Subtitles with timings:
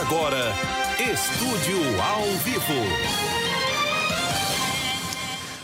[0.00, 0.54] agora,
[0.98, 3.20] Estúdio ao Vivo.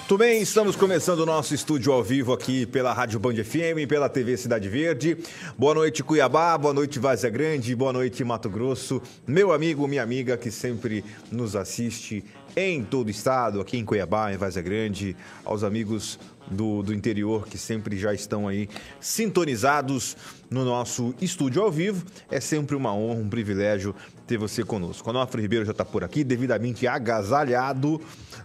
[0.06, 4.10] Tudo bem, estamos começando o nosso estúdio ao vivo aqui pela Rádio Band FM, pela
[4.10, 5.16] TV Cidade Verde.
[5.56, 9.00] Boa noite, Cuiabá, boa noite, Vazia Grande, boa noite, Mato Grosso.
[9.26, 12.22] Meu amigo, minha amiga que sempre nos assiste
[12.54, 16.18] em todo o estado, aqui em Cuiabá, em Vazia Grande, aos amigos
[16.50, 18.68] do, do interior que sempre já estão aí
[19.00, 20.16] sintonizados
[20.48, 22.04] no nosso estúdio ao vivo.
[22.30, 23.94] É sempre uma honra, um privilégio
[24.26, 25.08] ter você conosco.
[25.08, 28.00] Onofre Ribeiro já está por aqui, devidamente agasalhado,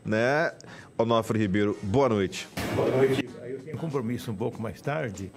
[0.05, 0.53] né?
[0.97, 2.47] Onofre Ribeiro, boa noite.
[2.75, 3.27] Boa noite.
[3.43, 5.31] Eu tenho compromisso um pouco mais tarde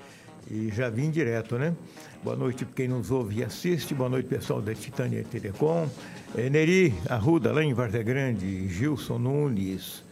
[0.50, 1.74] e já vim direto, né?
[2.22, 3.94] Boa noite para quem nos ouve e assiste.
[3.94, 5.88] Boa noite, pessoal da Titânia Telecom.
[6.36, 10.04] É, Neri Arruda, lá em Grande, Gilson Nunes,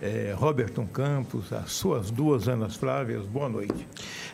[0.00, 3.86] é, Roberton Campos, as suas duas Anas Flávias, boa noite.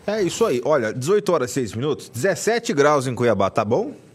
[0.06, 0.60] É isso aí.
[0.64, 4.05] Olha, 18 horas e 6 minutos, 17 graus em Cuiabá, tá bom?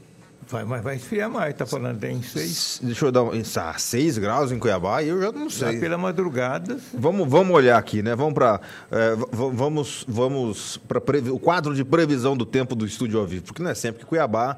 [0.52, 2.81] Vai, mas vai esfriar mais, tá falando em 6.
[2.83, 3.31] Deixa eu dar um.
[3.55, 5.75] Ah, 6 graus em Cuiabá, eu já não sei.
[5.75, 6.77] Já pela madrugada.
[6.94, 8.13] Vamos, vamos olhar aqui, né?
[8.16, 8.59] Vamos para
[8.91, 10.99] é, vamos, vamos para
[11.31, 14.05] o quadro de previsão do tempo do estúdio ao vivo, porque não é sempre que
[14.05, 14.57] Cuiabá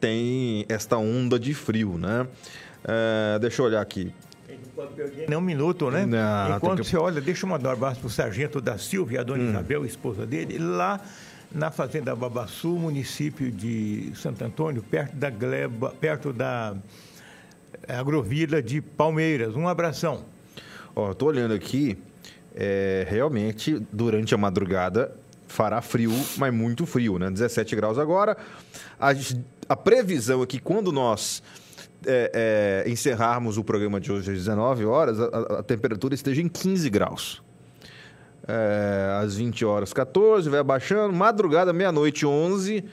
[0.00, 2.26] tem esta onda de frio, né?
[2.82, 4.10] É, deixa eu olhar aqui.
[5.28, 6.06] Nem um minuto, né?
[6.06, 9.18] Não, Enquanto que- você olha, deixa eu mandar um abraço para o sargento da Silvia,
[9.20, 9.26] a Hum.
[9.26, 10.98] dona Isabel, esposa dele, lá
[11.52, 16.76] na Fazenda Babaçu, município de Santo Antônio, perto da Gleba, perto da
[17.88, 19.56] eh, agrovila de Palmeiras.
[19.56, 20.24] Um abração.
[20.94, 21.98] Ó, tô olhando aqui,
[22.54, 25.14] é, realmente, durante a madrugada
[25.48, 27.28] fará frio, mas muito frio, né?
[27.30, 28.36] 17 graus agora.
[28.98, 29.10] A,
[29.68, 31.42] a previsão é que quando nós
[32.06, 36.48] é, é, encerrarmos o programa de hoje às 19 horas, a- a temperatura esteja em
[36.48, 37.42] 15 graus.
[38.46, 41.12] É, às 20 horas 14, vai abaixando.
[41.12, 42.84] Madrugada, meia-noite 11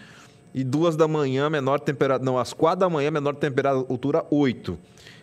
[0.54, 2.26] e duas da manhã, menor temperatura.
[2.26, 4.78] Não, às 4 da manhã, menor temperatura 8.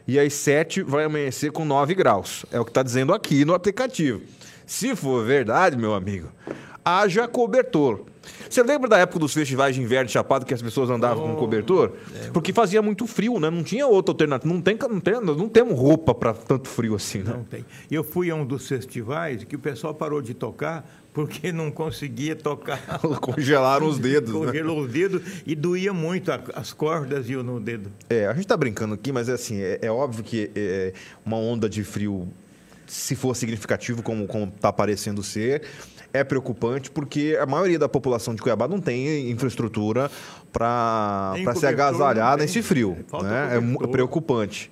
[0.06, 2.44] E às 7 vai amanhecer com 9 graus.
[2.52, 4.20] É o que está dizendo aqui no aplicativo.
[4.66, 6.30] Se for verdade, meu amigo,
[6.84, 8.04] haja cobertor.
[8.48, 11.36] Você lembra da época dos festivais de inverno de Chapado que as pessoas andavam com
[11.36, 11.92] cobertor?
[12.32, 13.50] Porque fazia muito frio, né?
[13.50, 14.52] Não tinha outra alternativa.
[14.52, 17.32] Não, tem, não, tem, não temos roupa para tanto frio assim, né?
[17.34, 17.64] Não tem.
[17.90, 22.34] Eu fui a um dos festivais que o pessoal parou de tocar porque não conseguia
[22.34, 22.80] tocar.
[23.22, 24.46] Congelaram os dedos, né?
[24.46, 27.90] Congelou os dedos e doía muito as cordas e o no dedo.
[28.10, 30.92] É, a gente tá brincando aqui, mas é assim, é, é óbvio que é,
[31.24, 32.28] uma onda de frio,
[32.86, 35.62] se for significativo como, como tá parecendo ser,
[36.14, 40.08] é preocupante porque a maioria da população de Cuiabá não tem infraestrutura
[40.52, 42.46] para ser agasalhada tem.
[42.46, 42.96] nesse frio.
[43.20, 43.58] Né?
[43.82, 44.70] É preocupante.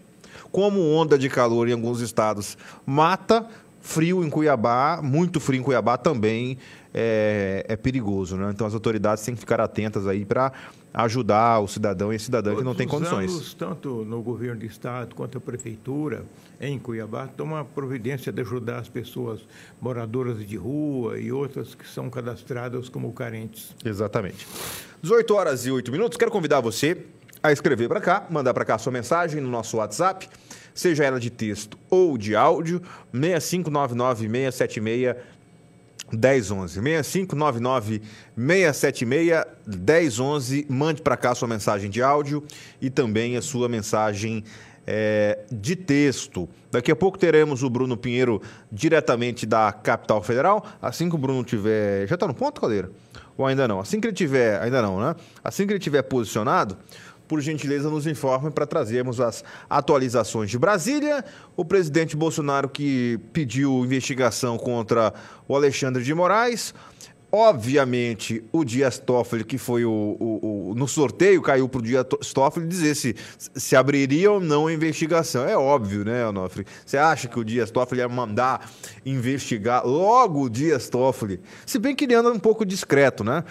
[0.53, 3.45] Como onda de calor em alguns estados mata,
[3.81, 6.57] frio em Cuiabá, muito frio em Cuiabá também
[6.95, 8.37] é, é perigoso.
[8.37, 8.51] Né?
[8.51, 10.53] Então as autoridades têm que ficar atentas aí para
[10.95, 13.33] ajudar o cidadão e a cidadã que não tem Todos condições.
[13.33, 16.25] anos, tanto no governo do estado quanto a prefeitura
[16.61, 19.41] em Cuiabá toma a providência de ajudar as pessoas
[19.81, 23.75] moradoras de rua e outras que são cadastradas como carentes.
[23.85, 24.47] Exatamente.
[25.03, 26.19] 18 horas e 8 minutos.
[26.19, 27.07] Quero convidar você
[27.43, 30.29] a escrever para cá, mandar para cá a sua mensagem no nosso WhatsApp,
[30.75, 32.81] seja ela de texto ou de áudio,
[33.13, 35.17] 6599 676
[36.13, 36.81] 1011.
[36.81, 38.03] 6599
[38.37, 40.67] 676 1011.
[40.69, 42.45] Mande para cá sua mensagem de áudio
[42.81, 44.45] e também a sua mensagem
[44.87, 46.49] é, de texto.
[46.71, 48.41] Daqui a pouco teremos o Bruno Pinheiro
[48.71, 50.65] diretamente da capital federal.
[50.81, 52.07] Assim que o Bruno tiver.
[52.07, 52.91] Já está no ponto, Caldeira?
[53.37, 53.81] Ou ainda não?
[53.81, 54.61] Assim que ele tiver.
[54.61, 55.15] Ainda não, né?
[55.43, 56.77] Assim que ele tiver posicionado,
[57.33, 61.25] por gentileza, nos informe para trazermos as atualizações de Brasília.
[61.57, 65.15] O presidente Bolsonaro que pediu investigação contra
[65.49, 66.75] o Alexandre de Moraes.
[67.35, 72.05] Obviamente, o Dias Toffoli, que foi o, o- o- no sorteio, caiu para o Dias
[72.35, 75.45] Toffoli dizer se, se abriria ou não a investigação.
[75.49, 76.67] É óbvio, né, Onofre?
[76.85, 78.71] Você acha que o Dias Toffoli ia mandar
[79.05, 81.41] investigar logo o Dias Toffoli?
[81.65, 83.45] Se bem que ele anda um pouco discreto, né?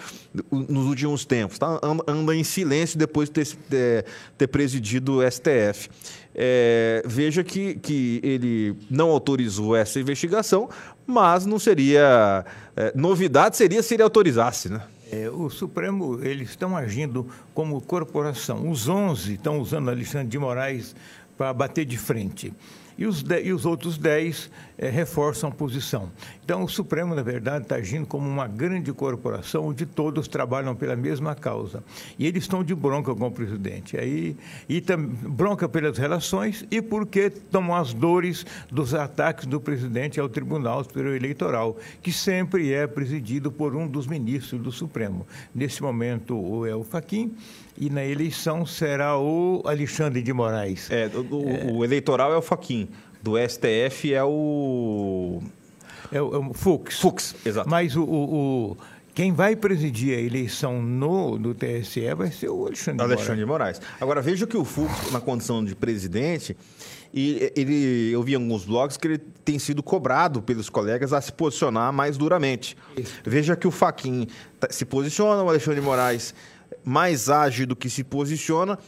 [0.50, 1.80] Nos últimos tempos, tá?
[1.82, 4.04] Anda- em silêncio depois de ter, ter,
[4.38, 5.90] ter presidido o STF.
[6.34, 10.66] É, veja que, que ele não autorizou essa investigação,
[11.06, 12.44] mas não seria.
[12.76, 14.82] é, novidade seria se ele autorizasse, né?
[15.10, 18.70] É, o Supremo, eles estão agindo como corporação.
[18.70, 20.96] Os 11 estão usando Alexandre de Moraes
[21.36, 22.52] para bater de frente.
[22.96, 24.50] E os, de- e os outros 10
[24.82, 26.10] eh, reforçam a posição.
[26.44, 30.96] Então, o Supremo, na verdade, está agindo como uma grande corporação onde todos trabalham pela
[30.96, 31.84] mesma causa.
[32.18, 33.96] E eles estão de bronca com o presidente.
[33.96, 34.36] Aí,
[34.68, 40.28] e tam, bronca pelas relações e porque tomam as dores dos ataques do presidente ao
[40.28, 45.24] Tribunal Superior Eleitoral, que sempre é presidido por um dos ministros do Supremo.
[45.54, 47.36] Nesse momento, o El Fachin
[47.78, 50.90] e na eleição será o Alexandre de Moraes.
[50.90, 51.72] É, o, é.
[51.72, 52.88] o eleitoral é o Faquin,
[53.22, 55.42] do STF é o...
[56.10, 57.00] É o, é o Fux.
[57.00, 57.68] Fux, exato.
[57.68, 58.76] Mas o, o,
[59.14, 63.80] quem vai presidir a eleição no, do TSE vai ser o Alexandre, Alexandre de Moraes.
[64.00, 66.56] Agora, veja que o Fux, na condição de presidente,
[67.12, 71.20] e ele, eu vi em alguns blogs que ele tem sido cobrado pelos colegas a
[71.20, 72.74] se posicionar mais duramente.
[72.96, 73.12] Isso.
[73.22, 74.26] Veja que o Faquin
[74.58, 76.34] tá, se posiciona, o Alexandre de Moraes
[76.82, 78.78] mais age do que se posiciona,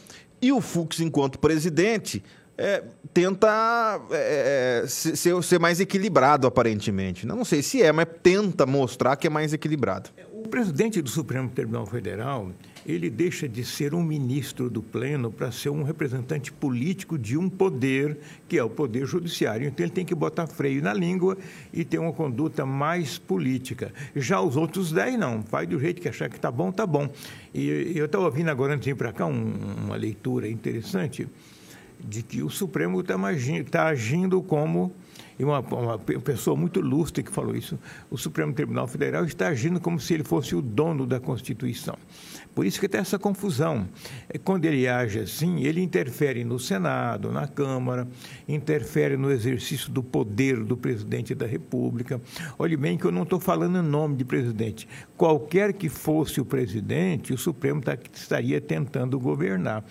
[0.41, 2.23] e o Fux, enquanto presidente,
[2.57, 7.25] é, tenta é, é ser, ser, mais equilibrado, aparentemente.
[7.25, 10.09] Não sei se é, mas tenta mostrar que é mais equilibrado.
[10.31, 12.51] O presidente do Supremo Tribunal Federal
[12.85, 17.49] ele deixa de ser um ministro do pleno para ser um representante político de um
[17.49, 18.15] poder,
[18.47, 19.67] que é o poder judiciário.
[19.67, 21.35] Então ele tem que botar freio na língua
[21.73, 23.91] e ter uma conduta mais política.
[24.15, 25.41] Já os outros dez, não.
[25.41, 27.09] Vai do jeito que achar que está bom, está bom.
[27.53, 29.53] E eu estava ouvindo agora, antes de ir para cá, um,
[29.85, 31.27] uma leitura interessante
[31.99, 33.15] de que o Supremo está
[33.69, 34.93] tá agindo como
[35.37, 37.77] e uma, uma, pessoa muito lustre que falou isso,
[38.09, 41.97] o Supremo Tribunal Federal está agindo como se ele fosse o dono da Constituição.
[42.53, 43.85] Por isso que tem essa confusão.
[44.29, 48.07] É, quando ele age assim, ele interfere no Senado, na Câmara,
[48.47, 52.21] interfere no exercício do poder do presidente da República.
[52.57, 54.87] Olhe bem que eu não estou falando em nome de presidente.
[55.17, 59.83] Qualquer que fosse o presidente, o Supremo tá, estaria tentando governar.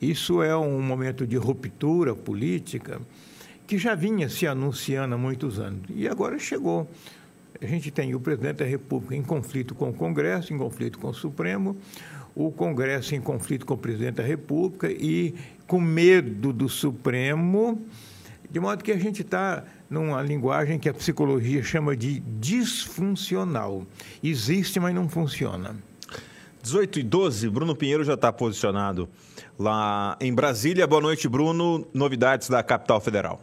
[0.00, 2.98] Isso é um momento de ruptura política
[3.66, 5.82] que já vinha se anunciando há muitos anos.
[5.94, 6.88] E agora chegou.
[7.60, 11.08] A gente tem o presidente da República em conflito com o Congresso, em conflito com
[11.08, 11.76] o Supremo,
[12.34, 15.34] o Congresso em conflito com o presidente da República e
[15.66, 17.82] com medo do Supremo,
[18.50, 23.86] de modo que a gente está numa linguagem que a psicologia chama de disfuncional.
[24.22, 25.76] Existe, mas não funciona.
[26.62, 29.08] 18 e 12, Bruno Pinheiro já está posicionado
[29.58, 30.86] lá em Brasília.
[30.86, 31.86] Boa noite, Bruno.
[31.94, 33.40] Novidades da capital federal.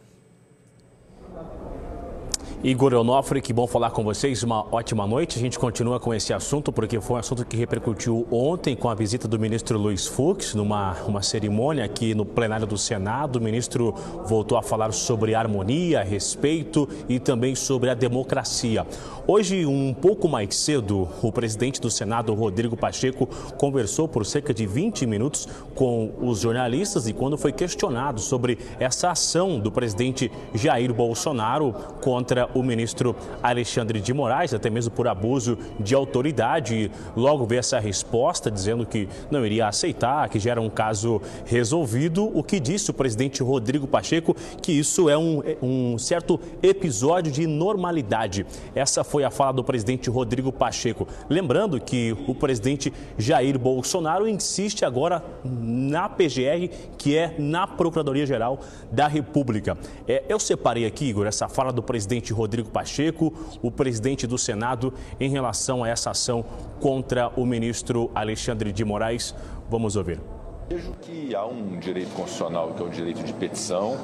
[2.64, 4.42] Igor Onofre, que bom falar com vocês.
[4.42, 5.38] Uma ótima noite.
[5.38, 8.96] A gente continua com esse assunto porque foi um assunto que repercutiu ontem com a
[8.96, 13.36] visita do ministro Luiz Fux numa uma cerimônia aqui no plenário do Senado.
[13.36, 13.94] O ministro
[14.26, 18.88] voltou a falar sobre harmonia, respeito e também sobre a democracia.
[19.26, 23.26] Hoje, um pouco mais cedo, o presidente do Senado, Rodrigo Pacheco,
[23.58, 29.12] conversou por cerca de 20 minutos com os jornalistas e quando foi questionado sobre essa
[29.12, 35.58] ação do presidente Jair Bolsonaro contra o ministro Alexandre de Moraes, até mesmo por abuso
[35.80, 40.70] de autoridade, logo veio essa resposta dizendo que não iria aceitar, que já era um
[40.70, 46.38] caso resolvido, o que disse o presidente Rodrigo Pacheco, que isso é um, um certo
[46.62, 48.46] episódio de normalidade.
[48.76, 51.08] Essa foi a fala do presidente Rodrigo Pacheco.
[51.30, 56.68] Lembrando que o presidente Jair Bolsonaro insiste agora na PGR,
[56.98, 58.60] que é na Procuradoria-Geral
[58.92, 59.78] da República.
[60.08, 63.32] É, eu separei aqui, Igor, essa fala do presidente Rodrigo Pacheco,
[63.62, 66.44] o presidente do Senado, em relação a essa ação
[66.82, 69.36] contra o ministro Alexandre de Moraes.
[69.70, 70.20] Vamos ouvir.
[70.68, 73.96] Vejo que há um direito constitucional, que é o direito de petição,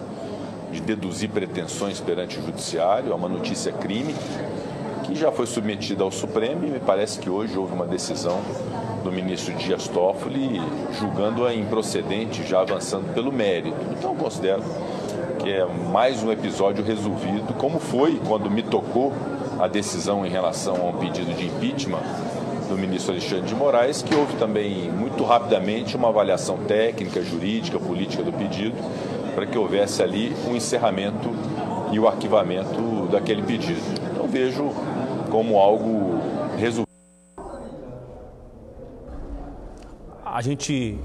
[0.71, 4.13] de deduzir pretensões perante o judiciário, é uma notícia crime
[5.09, 8.39] que já foi submetida ao Supremo e me parece que hoje houve uma decisão
[9.03, 10.61] do ministro Dias Toffoli
[10.99, 13.75] julgando-a improcedente, já avançando pelo mérito.
[13.97, 14.61] Então, considero
[15.39, 19.11] que é mais um episódio resolvido, como foi quando me tocou
[19.59, 22.03] a decisão em relação ao pedido de impeachment
[22.67, 28.21] do ministro Alexandre de Moraes, que houve também muito rapidamente uma avaliação técnica, jurídica, política
[28.21, 28.75] do pedido,
[29.33, 31.31] para que houvesse ali o um encerramento
[31.91, 33.81] e o arquivamento daquele pedido.
[34.11, 34.71] Então vejo
[35.29, 36.19] como algo
[36.57, 36.89] resolvido.
[40.25, 40.99] A gente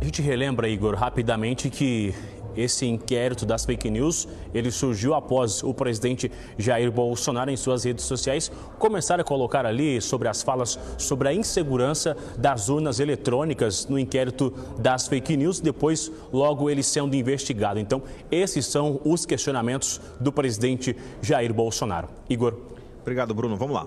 [0.00, 2.14] a gente relembra, Igor, rapidamente que
[2.56, 8.04] esse inquérito das fake news, ele surgiu após o presidente Jair Bolsonaro em suas redes
[8.04, 13.98] sociais começar a colocar ali sobre as falas sobre a insegurança das urnas eletrônicas no
[13.98, 17.78] inquérito das fake news, depois logo ele sendo investigado.
[17.78, 22.08] Então, esses são os questionamentos do presidente Jair Bolsonaro.
[22.28, 22.54] Igor.
[23.02, 23.56] Obrigado, Bruno.
[23.56, 23.86] Vamos lá.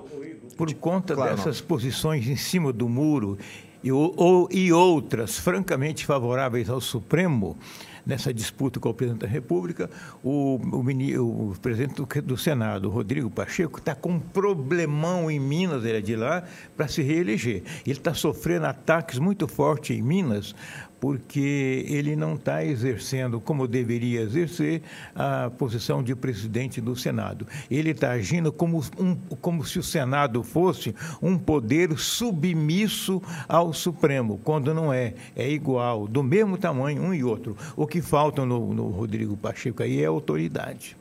[0.55, 1.67] Por conta claro, dessas não.
[1.67, 3.37] posições em cima do muro
[3.83, 7.57] e, ou, e outras francamente favoráveis ao Supremo,
[8.05, 9.89] nessa disputa com o presidente da República.
[10.23, 15.83] O, o, o presidente do, do, Senado, Rodrigo Pacheco, está com um problemão em Minas,
[15.85, 16.43] ele é de lá,
[16.75, 17.63] para se reeleger.
[17.85, 20.55] Ele está sofrendo ataques muito fortes em Minas
[20.99, 24.81] porque ele não está exercendo como deveria exercer
[25.15, 27.47] a posição de presidente do Senado.
[27.71, 34.39] Ele está agindo como, um, como se o Senado fosse um poder submisso ao Supremo,
[34.43, 35.13] quando não é.
[35.35, 37.55] É igual, do mesmo tamanho, um e outro.
[37.75, 40.95] O que falta no, no Rodrigo Pacheco aí é autoridade.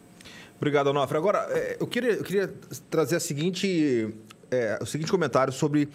[0.57, 1.16] Obrigado, Onofre.
[1.16, 2.52] Agora, é, eu queria, eu queria
[2.90, 4.12] trazer a seguinte,
[4.50, 5.88] é, o seguinte comentário sobre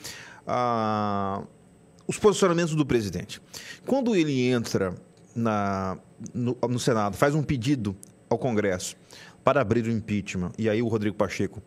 [0.47, 1.41] a.
[1.43, 1.63] Uh
[2.07, 3.41] os posicionamentos do presidente.
[3.85, 4.95] Quando ele entra
[5.35, 5.97] na,
[6.33, 7.95] no, no, Senado, faz um pedido
[8.29, 8.95] ao Congresso
[9.43, 11.61] para abrir o impeachment, e aí o Rodrigo Pacheco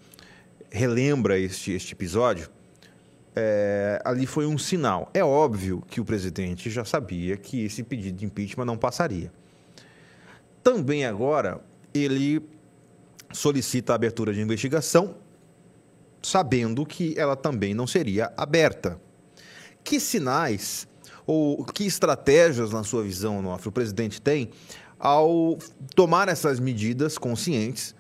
[0.71, 2.49] relembra este, este episódio,
[3.37, 5.11] é, ali foi um sinal.
[5.13, 9.31] É óbvio que o presidente já sabia que esse pedido de impeachment não passaria.
[10.63, 11.61] Também agora,
[11.93, 12.43] ele
[13.33, 15.17] solicita a abertura de investigação,
[16.23, 18.99] sabendo que ela também não seria aberta
[19.85, 20.89] que sinais
[21.27, 24.51] ou que estratégias, na sua visão, Onofre, o presidente tem
[24.99, 25.59] ao
[25.95, 27.95] tomar essas medidas conscientes,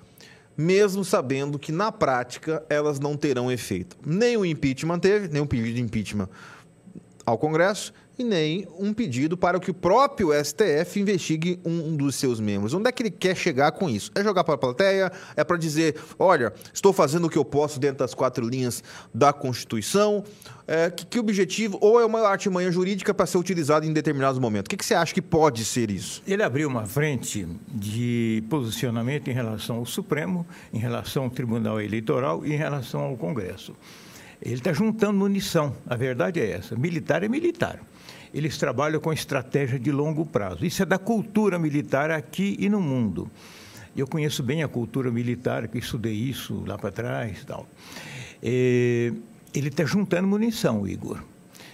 [0.56, 3.96] mesmo sabendo que na prática elas não terão efeito.
[4.04, 6.28] Nem o impeachment teve, nem o pedido de impeachment
[7.24, 12.40] ao Congresso, e nem um pedido para que o próprio STF investigue um dos seus
[12.40, 12.72] membros.
[12.72, 14.10] Onde é que ele quer chegar com isso?
[14.14, 15.12] É jogar para a plateia?
[15.36, 18.82] É para dizer, olha, estou fazendo o que eu posso dentro das quatro linhas
[19.12, 20.24] da Constituição?
[20.66, 21.78] É, que, que, objetivo?
[21.80, 24.66] Ou é uma artimanha jurídica para ser utilizada em determinados momentos?
[24.66, 26.22] O que, que você acha que pode ser isso?
[26.26, 32.44] Ele abriu uma frente de posicionamento em relação ao Supremo, em relação ao Tribunal Eleitoral
[32.44, 33.74] e em relação ao Congresso.
[34.42, 35.74] Ele está juntando munição.
[35.86, 36.74] A verdade é essa.
[36.76, 37.80] Militar é militar
[38.36, 40.66] eles trabalham com estratégia de longo prazo.
[40.66, 43.30] Isso é da cultura militar aqui e no mundo.
[43.96, 47.66] Eu conheço bem a cultura militar, que estudei isso lá para trás tal.
[48.42, 49.10] É,
[49.54, 51.22] ele está juntando munição, Igor.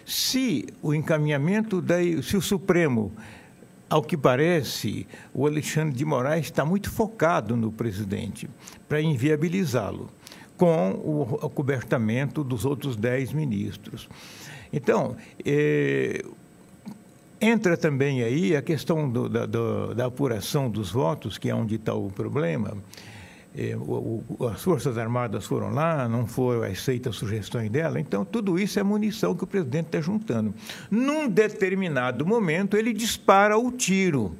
[0.06, 3.12] Se o encaminhamento, da, se o Supremo,
[3.90, 5.04] ao que parece,
[5.34, 8.48] o Alexandre de Moraes está muito focado no presidente
[8.88, 10.08] para inviabilizá-lo,
[10.56, 14.08] com o acobertamento dos outros dez ministros.
[14.72, 16.24] Então, é,
[17.44, 21.74] Entra também aí a questão do, da, do, da, apuração dos votos, que é onde
[21.74, 22.76] está o problema.
[23.52, 28.60] É, o, o, as Forças Armadas foram lá, não foram aceitas sugestões dela, então tudo
[28.60, 30.54] isso é munição que o presidente está juntando.
[30.88, 34.36] Num determinado momento, ele dispara o tiro.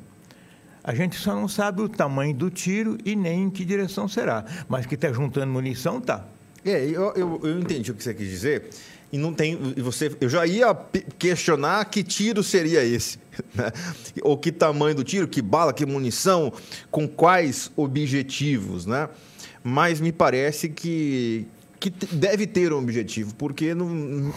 [0.84, 4.44] A gente só não sabe o tamanho do tiro e nem em que direção será.
[4.68, 6.24] Mas que está juntando munição, tá.
[6.64, 8.70] É, eu, eu, eu entendi o que você quis dizer
[9.12, 9.56] e não tem.
[9.76, 10.74] Você, eu já ia
[11.18, 13.18] questionar que tiro seria esse,
[13.54, 13.70] né?
[14.22, 16.52] ou que tamanho do tiro, que bala, que munição,
[16.90, 19.08] com quais objetivos, né?
[19.62, 21.46] Mas me parece que
[21.82, 23.88] que deve ter um objetivo, porque não,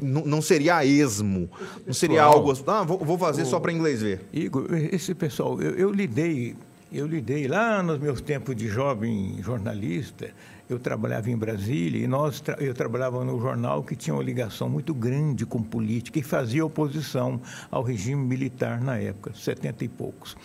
[0.02, 1.48] não, não seria a esmo,
[1.86, 2.52] não seria algo.
[2.66, 4.22] Ah, vou, vou fazer o, só para inglês ver.
[4.34, 6.56] Igor, esse pessoal, eu, eu lidei,
[6.92, 10.32] eu lidei lá nos meus tempos de jovem jornalista
[10.68, 14.94] eu trabalhava em Brasília e nós eu trabalhava no jornal que tinha uma ligação muito
[14.94, 17.40] grande com política e fazia oposição
[17.70, 20.36] ao regime militar na época, 70 e poucos.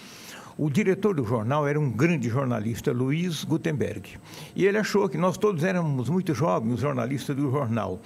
[0.59, 4.18] O diretor do jornal era um grande jornalista, Luiz Gutenberg.
[4.54, 7.99] E ele achou que nós todos éramos muito jovens, jornalistas do jornal.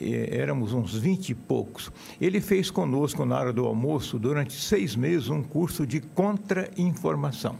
[0.00, 1.92] éramos uns vinte e poucos.
[2.18, 7.56] Ele fez conosco, na hora do almoço, durante seis meses, um curso de contra-informação.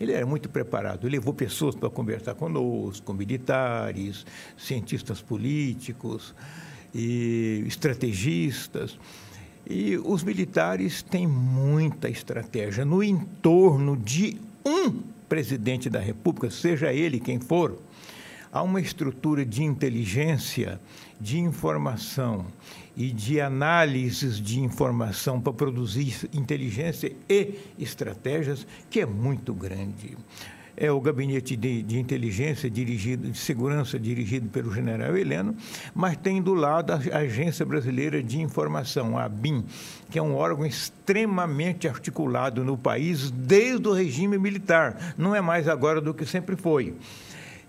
[0.00, 4.24] Ele era muito preparado, ele levou pessoas para conversar conosco, militares,
[4.56, 6.34] cientistas políticos
[6.94, 8.98] e estrategistas.
[9.68, 17.20] E os militares têm muita estratégia no entorno de um presidente da República, seja ele
[17.20, 17.78] quem for.
[18.50, 20.80] Há uma estrutura de inteligência,
[21.20, 22.46] de informação
[23.00, 30.18] e de análises de informação para produzir inteligência e estratégias que é muito grande.
[30.76, 35.56] É o gabinete de, de inteligência dirigido, de segurança dirigido pelo general Heleno,
[35.94, 39.64] mas tem do lado a Agência Brasileira de Informação, a ABIN,
[40.10, 45.14] que é um órgão extremamente articulado no país desde o regime militar.
[45.16, 46.94] Não é mais agora do que sempre foi.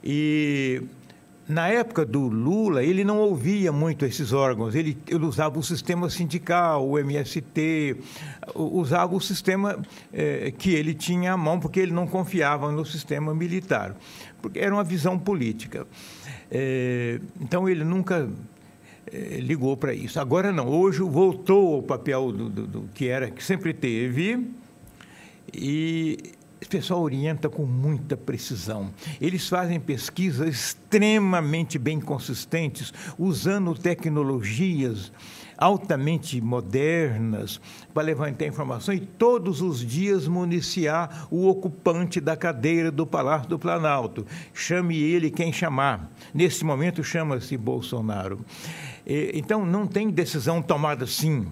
[0.04, 0.82] E
[1.52, 6.10] na época do Lula, ele não ouvia muito esses órgãos, ele, ele usava o sistema
[6.10, 7.98] sindical, o MST,
[8.56, 9.80] usava o sistema
[10.14, 13.96] eh, que ele tinha à mão, porque ele não confiava no sistema militar,
[14.42, 15.86] porque era uma visão política.
[16.50, 18.30] Eh, então, ele nunca
[19.12, 20.20] eh, ligou para isso.
[20.20, 24.48] Agora não, hoje voltou ao papel do, do, do, que era, que sempre teve,
[25.54, 26.18] E
[26.62, 28.92] esse pessoal orienta com muita precisão.
[29.20, 35.12] Eles fazem pesquisas extremamente bem consistentes, usando tecnologias
[35.58, 37.60] altamente modernas
[37.94, 43.58] para levantar informação e todos os dias municiar o ocupante da cadeira do Palácio do
[43.60, 44.26] Planalto.
[44.54, 46.12] Chame ele quem chamar.
[46.32, 48.40] Nesse momento chama-se Bolsonaro.
[49.06, 51.48] Então não tem decisão tomada assim.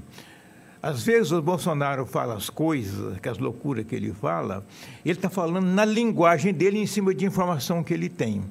[0.82, 4.66] Às vezes o Bolsonaro fala as coisas, aquelas loucuras que ele fala,
[5.04, 8.44] ele está falando na linguagem dele em cima de informação que ele tem.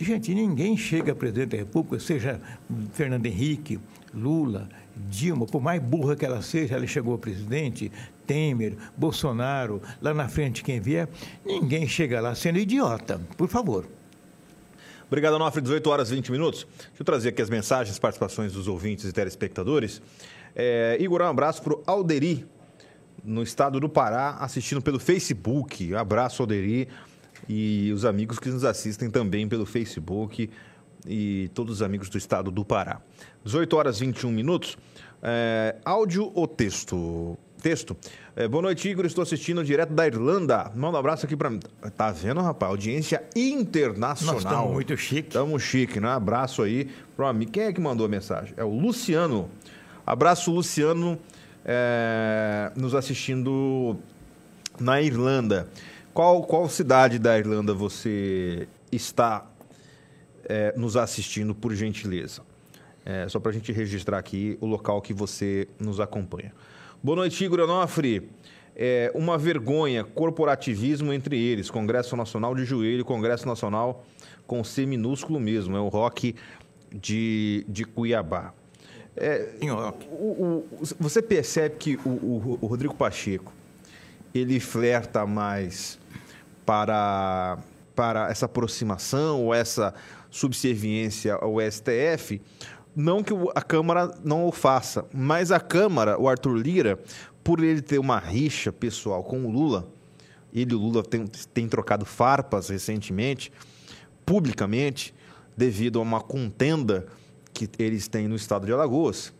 [0.00, 2.40] Gente, ninguém chega a presidente da República, seja
[2.94, 3.78] Fernando Henrique,
[4.14, 7.92] Lula, Dilma, por mais burra que ela seja, ela chegou a presidente,
[8.26, 11.08] Temer, Bolsonaro, lá na frente quem vier,
[11.44, 13.84] ninguém chega lá sendo idiota, por favor.
[15.08, 15.62] Obrigado, Onofre.
[15.62, 16.66] 18 horas e 20 minutos.
[16.78, 20.02] Deixa eu trazer aqui as mensagens, participações dos ouvintes e telespectadores.
[20.60, 22.44] É, Igor, um abraço para o Alderi,
[23.22, 25.94] no estado do Pará, assistindo pelo Facebook.
[25.94, 26.88] Um abraço, Alderi,
[27.48, 30.50] e os amigos que nos assistem também pelo Facebook
[31.06, 33.00] e todos os amigos do estado do Pará.
[33.44, 34.76] 18 horas e 21 minutos.
[35.22, 37.38] É, áudio ou texto?
[37.62, 37.96] Texto.
[38.34, 39.06] É, boa noite, Igor.
[39.06, 40.72] Estou assistindo direto da Irlanda.
[40.74, 41.60] Manda um abraço aqui para mim.
[41.96, 42.70] Tá vendo, rapaz?
[42.70, 44.34] Audiência internacional.
[44.34, 45.28] Nós estamos muito chique.
[45.28, 46.08] Estamos chique, né?
[46.08, 47.52] Abraço aí para amigo.
[47.52, 48.54] Quem é que mandou a mensagem?
[48.56, 49.48] É o Luciano.
[50.08, 51.18] Abraço, Luciano,
[51.62, 53.94] é, nos assistindo
[54.80, 55.68] na Irlanda.
[56.14, 59.44] Qual, qual cidade da Irlanda você está
[60.46, 62.40] é, nos assistindo, por gentileza?
[63.04, 66.54] É, só para a gente registrar aqui o local que você nos acompanha.
[67.02, 68.30] Boa noite, Igor Onofre.
[68.74, 71.70] É uma vergonha, corporativismo entre eles.
[71.70, 74.06] Congresso Nacional de joelho, Congresso Nacional
[74.46, 75.76] com C minúsculo mesmo.
[75.76, 76.34] É o rock
[76.90, 78.54] de, de Cuiabá.
[79.16, 79.48] É,
[80.10, 83.52] o, o, você percebe que o, o, Rodrigo Pacheco
[84.34, 85.98] ele flerta mais
[86.64, 87.58] para,
[87.94, 89.94] para essa aproximação ou essa
[90.30, 92.40] subserviência ao STF,
[92.94, 96.98] não que a Câmara não o faça, mas a Câmara, o Arthur Lira,
[97.42, 99.88] por ele ter uma rixa pessoal com o Lula,
[100.52, 103.52] ele e o Lula tem, tem trocado farpas recentemente,
[104.24, 105.14] publicamente,
[105.56, 107.06] devido a uma contenda
[107.66, 109.32] que eles têm no estado de Alagoas.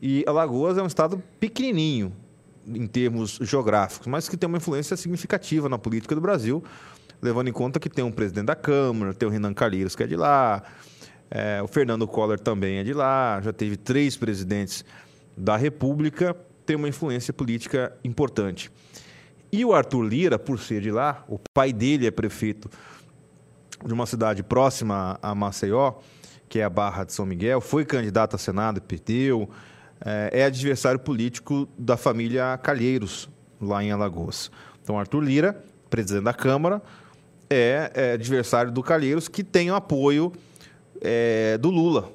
[0.00, 2.12] E Alagoas é um estado pequenininho
[2.66, 6.62] em termos geográficos, mas que tem uma influência significativa na política do Brasil,
[7.20, 10.06] levando em conta que tem um presidente da Câmara, tem o Renan Calheiros, que é
[10.06, 10.62] de lá,
[11.30, 14.84] é, o Fernando Collor também é de lá, já teve três presidentes
[15.36, 18.70] da República, tem uma influência política importante.
[19.52, 22.70] E o Arthur Lira, por ser de lá, o pai dele é prefeito
[23.84, 25.94] de uma cidade próxima a Maceió,
[26.50, 29.48] que é a Barra de São Miguel, foi candidato a Senado e perdeu,
[30.04, 34.50] é, é adversário político da família Calheiros, lá em Alagoas.
[34.82, 36.82] Então, Arthur Lira, presidente da Câmara,
[37.48, 40.32] é, é adversário do Calheiros, que tem o apoio
[41.00, 42.10] é, do Lula.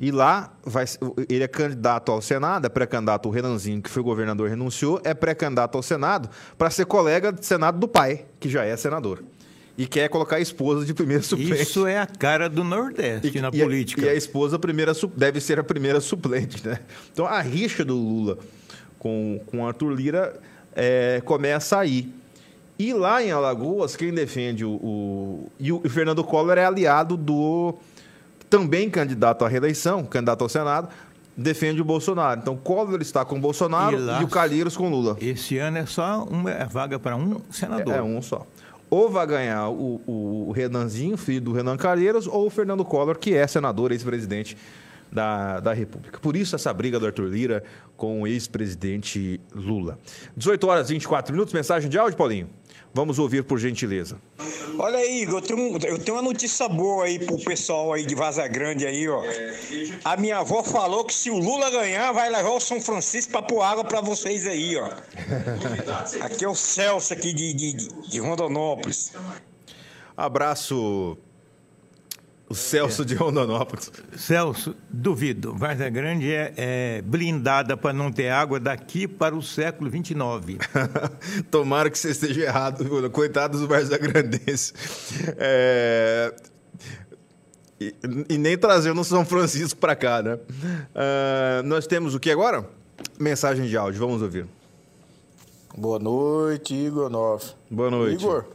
[0.00, 0.86] E lá vai,
[1.28, 5.76] ele é candidato ao Senado, é pré-candidato o Renanzinho, que foi governador renunciou, é pré-candidato
[5.76, 9.22] ao Senado para ser colega de Senado do pai, que já é senador.
[9.78, 11.62] E quer colocar a esposa de primeira suplente.
[11.62, 14.02] Isso é a cara do Nordeste e, na e política.
[14.02, 16.80] A, e a esposa primeira, deve ser a primeira suplente, né?
[17.12, 18.38] Então a rixa do Lula
[18.98, 20.40] com, com Arthur Lira
[20.74, 22.12] é, começa aí.
[22.76, 25.52] E lá em Alagoas, quem defende o, o.
[25.58, 27.74] E o Fernando Collor é aliado do
[28.48, 30.88] também candidato à reeleição, candidato ao Senado,
[31.36, 32.40] defende o Bolsonaro.
[32.40, 35.16] Então, Collor está com o Bolsonaro e, lá, e o Calheiros com Lula.
[35.20, 37.94] Esse ano é só uma é vaga para um senador.
[37.94, 38.46] É, é, um só.
[38.90, 43.34] Ou vai ganhar o, o Renanzinho, filho do Renan Calheiros, ou o Fernando Collor, que
[43.34, 44.56] é senador, ex-presidente
[45.10, 46.18] da, da República.
[46.18, 47.64] Por isso, essa briga do Arthur Lira
[47.96, 49.98] com o ex-presidente Lula.
[50.36, 52.48] 18 horas e 24 minutos, mensagem de áudio, Paulinho.
[52.94, 54.18] Vamos ouvir, por gentileza.
[54.78, 58.46] Olha aí, eu tenho, eu tenho uma notícia boa aí pro pessoal aí de Vaza
[58.46, 59.22] Grande aí, ó.
[60.04, 63.42] A minha avó falou que se o Lula ganhar, vai levar o São Francisco pra
[63.42, 64.90] pôr água pra vocês aí, ó.
[66.20, 67.72] Aqui é o Celso aqui de, de,
[68.08, 69.12] de Rondonópolis.
[70.16, 71.18] Abraço
[72.48, 73.04] o Celso é.
[73.04, 73.92] de Rondonópolis.
[74.16, 75.54] Celso, duvido.
[75.54, 80.16] Varza Grande é, é blindada para não ter água daqui para o século XXIX.
[81.50, 83.10] Tomara que você esteja errado.
[83.10, 84.72] Coitados dos Varza Grandenses.
[85.36, 86.34] É...
[87.80, 87.94] E,
[88.28, 90.34] e, nem trazendo São Francisco para cá, né?
[90.34, 92.68] Uh, nós temos o que agora?
[93.20, 94.46] Mensagem de áudio, vamos ouvir.
[95.76, 97.54] Boa noite, Igor Noff.
[97.70, 98.20] Boa noite.
[98.20, 98.46] Igor,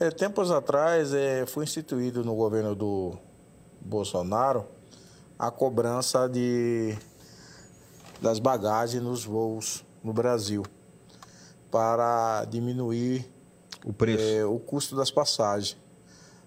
[0.00, 3.16] é, tempos atrás é, foi instituído no governo do
[3.80, 4.66] Bolsonaro
[5.38, 6.96] a cobrança de,
[8.20, 10.64] das bagagens nos voos no Brasil.
[11.70, 13.28] para diminuir
[13.84, 14.22] O preço.
[14.22, 15.76] é, o custo das passagens.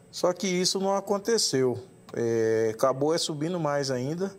[0.10, 1.78] Só que isso não aconteceu.
[2.14, 4.34] É, acabou é subindo mais ainda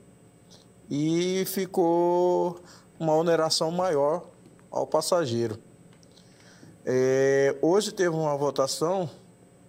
[0.90, 2.58] e ficou
[2.98, 4.26] uma oneração maior
[4.70, 5.58] ao passageiro.
[6.84, 9.10] É, hoje teve uma votação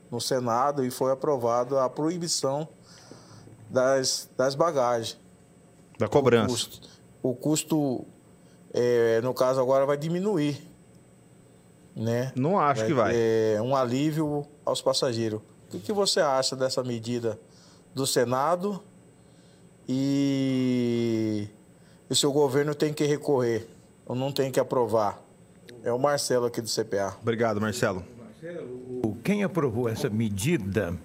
[0.10, 2.68] no Senado e foi aprovada a proibição
[3.70, 5.18] das, das bagagens.
[5.98, 6.46] da cobrança.
[6.46, 6.90] O custo,
[7.22, 8.06] o custo,
[8.74, 10.62] é, no caso agora, vai diminuir.
[11.96, 12.32] Né?
[12.36, 13.14] Não acho que vai.
[13.16, 15.42] É um alívio aos passageiros.
[15.68, 17.40] O que, que você acha dessa medida
[17.94, 18.82] do Senado
[19.88, 21.48] e
[22.10, 23.68] o seu governo tem que recorrer
[24.06, 25.22] ou não tem que aprovar?
[25.84, 27.16] É o Marcelo aqui do CPA.
[27.22, 28.04] Obrigado, Marcelo.
[29.24, 30.96] Quem aprovou essa medida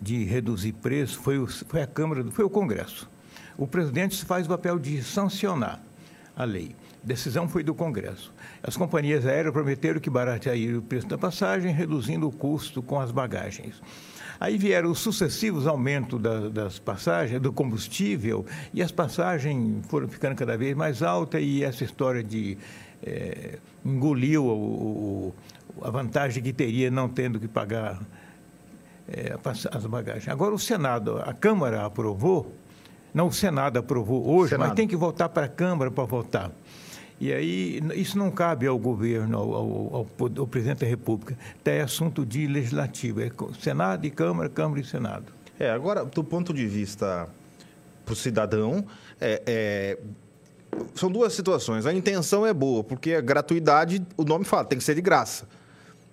[0.00, 3.08] de reduzir preço foi, o- foi a Câmara, foi o Congresso.
[3.56, 5.82] O presidente faz o papel de sancionar
[6.34, 6.74] a lei.
[7.02, 8.32] A decisão foi do Congresso.
[8.62, 13.10] As companhias aéreas prometeram que barateariam o preço da passagem, reduzindo o custo com as
[13.10, 13.80] bagagens.
[14.40, 20.34] Aí vieram os sucessivos aumentos da- das passagens, do combustível, e as passagens foram ficando
[20.34, 22.56] cada vez mais altas, e essa história de
[23.02, 25.32] eh, engoliu o-
[25.78, 27.98] o- a vantagem que teria não tendo que pagar
[29.42, 30.28] passa- as bagagens.
[30.28, 32.54] Agora o Senado, a Câmara aprovou,
[33.14, 34.68] não o Senado aprovou hoje, Senado.
[34.68, 36.50] mas tem que voltar para a Câmara para votar.
[37.20, 40.06] E aí, isso não cabe ao governo, ao, ao- ao
[40.38, 41.36] ao presidente da República.
[41.64, 43.20] É assunto de legislativo.
[43.20, 43.30] É
[43.60, 45.26] Senado e Câmara, Câmara e Senado.
[45.58, 47.28] É, agora, do ponto de vista
[48.06, 48.86] para o cidadão,
[49.20, 49.98] é, é,
[50.94, 51.84] são duas situações.
[51.84, 55.46] A intenção é boa, porque a gratuidade, o nome fala, tem que ser de graça.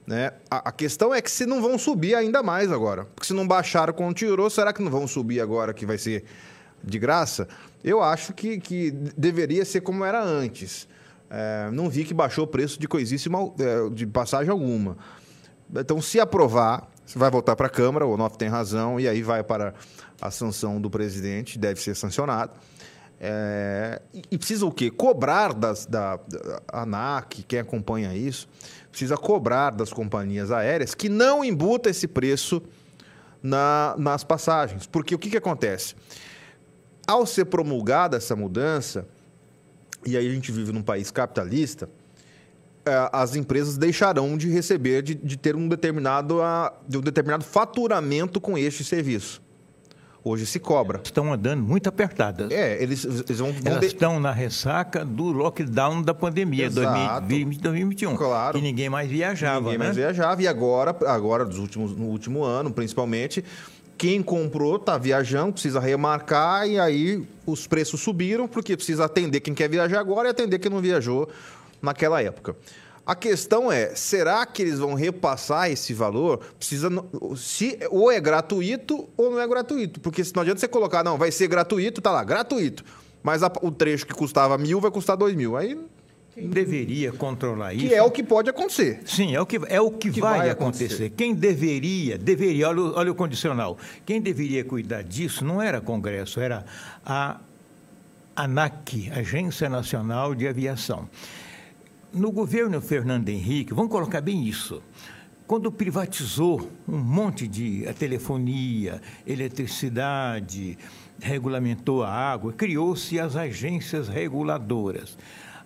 [0.05, 0.33] Né?
[0.51, 3.05] A, a questão é que se não vão subir ainda mais agora.
[3.05, 6.25] Porque se não baixaram quando tirou, será que não vão subir agora que vai ser
[6.83, 7.47] de graça?
[7.81, 10.85] Eu acho que, que deveria ser como era antes.
[11.29, 14.97] É, não vi que baixou o preço de coisíssima, é, de passagem alguma.
[15.75, 19.43] Então, se aprovar, vai voltar para a Câmara, o Onof tem razão, e aí vai
[19.43, 19.73] para
[20.21, 22.51] a sanção do presidente, deve ser sancionado.
[23.19, 24.91] É, e precisa o quê?
[24.91, 28.47] Cobrar das, da, da ANAC, quem acompanha isso,
[28.89, 32.61] precisa cobrar das companhias aéreas que não embuta esse preço
[33.41, 34.85] na- nas passagens.
[34.85, 35.95] Porque o que, que acontece?
[37.07, 39.07] Ao ser promulgada essa mudança,
[40.05, 41.89] e aí a gente vive num país capitalista,
[42.85, 46.39] eh, as empresas deixarão de receber, de, de ter um determinado,
[46.87, 49.41] de um determinado faturamento com este serviço.
[50.23, 50.99] Hoje se cobra.
[51.01, 52.51] Estão andando muito apertadas.
[52.51, 57.21] É, eles, eles vão, Elas de- estão na ressaca do lockdown da pandemia, Exato.
[57.21, 58.17] 2020, 2021.
[58.17, 58.57] Claro.
[58.57, 59.85] Que ninguém mais viajava, Ninguém né?
[59.85, 60.41] mais viajava.
[60.41, 63.41] E agora, agora dos últimos, no último ano, principalmente,
[63.97, 69.53] quem comprou está viajando, precisa remarcar e aí os preços subiram porque precisa atender quem
[69.53, 71.27] quer viajar agora e atender quem não viajou
[71.81, 72.55] naquela época.
[73.05, 76.39] A questão é, será que eles vão repassar esse valor?
[76.59, 76.89] Precisa,
[77.37, 81.17] se ou é gratuito ou não é gratuito, porque se não adianta você colocar, não,
[81.17, 82.83] vai ser gratuito, tá lá, gratuito.
[83.23, 85.55] Mas a- o trecho que custava mil vai custar dois mil.
[85.55, 85.79] Aí,
[86.45, 87.87] deveria controlar isso?
[87.87, 89.01] que é o que pode acontecer.
[89.05, 90.85] Sim, é o que, é o que, Que vai, vai acontecer.
[90.85, 91.09] acontecer.
[91.11, 93.77] Quem deveria, deveria, olha, o- olha o condicional.
[94.05, 96.65] Quem deveria cuidar disso não era Congresso, era
[97.05, 97.39] a
[98.35, 101.09] ANAC, Agência Nacional de Aviação.
[102.13, 104.81] No governo Fernando Henrique, vamos colocar bem isso.
[105.47, 110.77] Quando privatizou um monte de a telefonia, eletricidade,
[111.19, 115.17] regulamentou a água, criou-se as agências reguladoras.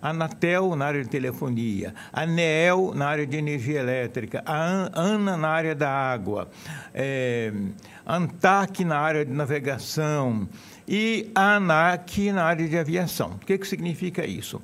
[0.02, 4.90] A Anatel na área de telefonia, a NEEL na área de energia elétrica, a An-
[4.94, 6.50] ANA na área da água,
[6.92, 7.52] eh,
[8.04, 10.48] a ANTAC na área de navegação
[10.88, 13.38] e a ANAC na área de aviação.
[13.40, 14.60] O que, que significa isso?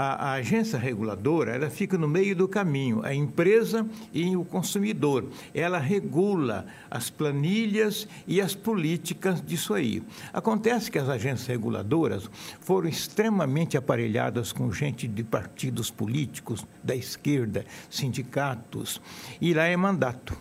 [0.00, 5.24] A, a agência reguladora ela fica no meio do caminho, a empresa e o consumidor.
[5.52, 10.00] Ela regula as planilhas e as políticas disso aí.
[10.32, 12.30] Acontece que as agências reguladoras
[12.60, 19.02] foram extremamente aparelhadas com gente de partidos políticos, da esquerda, sindicatos,
[19.40, 20.38] e lá é mandato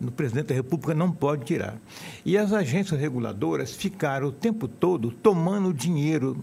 [0.00, 1.76] no presidente da República não pode tirar.
[2.24, 6.36] E as agências reguladoras ficaram o tempo todo tomando dinheiro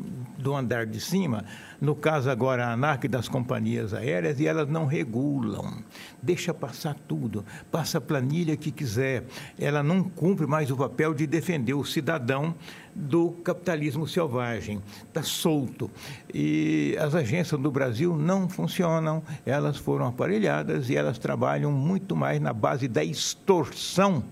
[0.43, 1.45] do andar de cima,
[1.79, 5.81] no caso agora a ANAC das companhias aéreas, e elas não regulam.
[6.21, 9.23] Deixa passar tudo, passa a planilha que quiser.
[9.57, 12.53] Ela não cumpre mais o papel de defender o cidadão
[12.93, 14.81] do capitalismo selvagem.
[15.07, 15.89] Está solto.
[16.33, 22.39] E as agências do Brasil não funcionam, elas foram aparelhadas e elas trabalham muito mais
[22.41, 24.23] na base da extorsão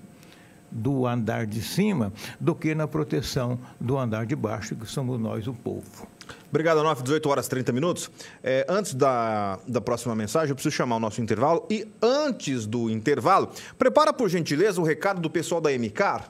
[0.71, 5.47] do andar de cima do que na proteção do andar de baixo, que somos nós,
[5.47, 6.07] o povo.
[6.49, 8.09] Obrigado, 9, 18 horas 30 minutos.
[8.43, 11.65] É, antes da, da próxima mensagem, eu preciso chamar o nosso intervalo.
[11.69, 16.29] E antes do intervalo, prepara por gentileza o recado do pessoal da MCAR.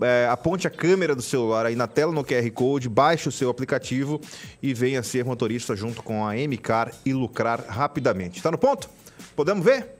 [0.00, 3.50] é, aponte a câmera do celular aí na tela no QR Code, baixe o seu
[3.50, 4.18] aplicativo
[4.62, 8.38] e venha ser motorista junto com a MCAR e lucrar rapidamente.
[8.38, 8.88] Está no ponto?
[9.34, 9.96] Podemos ver?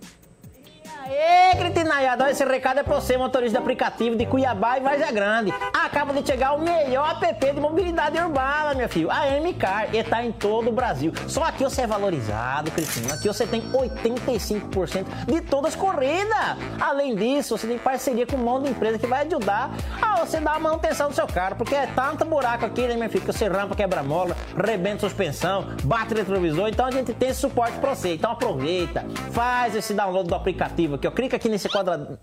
[1.07, 5.55] Aê, cretinaiada, esse recado é pra você, motorista de aplicativo de Cuiabá e Várzea Grande.
[5.73, 10.25] Acaba de chegar o melhor app de mobilidade urbana, meu filho, a MCAR, e tá
[10.25, 11.13] em todo o Brasil.
[11.29, 16.57] Só aqui você é valorizado, Cristina, aqui você tem 85% de todas as corridas.
[16.81, 19.71] Além disso, você tem parceria com um monte de empresa que vai ajudar
[20.03, 23.09] a você dar a manutenção do seu carro, porque é tanto buraco aqui, né, meu
[23.09, 27.41] filho, que você rampa, quebra mola, rebenta suspensão, bate retrovisor, então a gente tem esse
[27.41, 28.15] suporte pra você.
[28.15, 31.11] Então aproveita, faz esse download do aplicativo aqui, ó.
[31.11, 32.19] Clica aqui nesse quadradinho.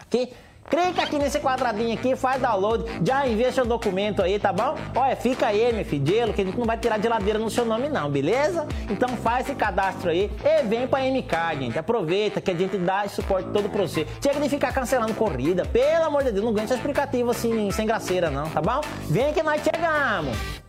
[0.00, 0.32] Aqui.
[0.70, 4.76] Clica aqui nesse quadradinho aqui, faz download, já envia seu documento aí, tá bom?
[4.94, 7.64] Olha, fica aí, meu filho, gelo, que a gente não vai tirar geladeira no seu
[7.64, 8.66] nome não, beleza?
[8.88, 11.78] Então faz esse cadastro aí e vem pra MK, gente.
[11.78, 14.06] Aproveita que a gente dá esse suporte todo pra você.
[14.22, 17.84] Chega de ficar cancelando corrida, pelo amor de Deus, não ganha esse aplicativo assim, sem
[17.84, 18.80] graceira não, tá bom?
[19.10, 20.61] Vem que nós chegamos!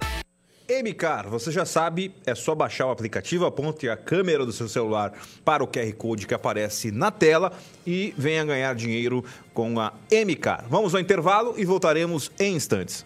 [0.69, 5.12] MCAR, você já sabe, é só baixar o aplicativo, aponte a câmera do seu celular
[5.43, 7.52] para o QR Code que aparece na tela
[7.86, 9.23] e venha ganhar dinheiro
[9.54, 10.65] com a MCAR.
[10.69, 13.06] Vamos ao intervalo e voltaremos em instantes.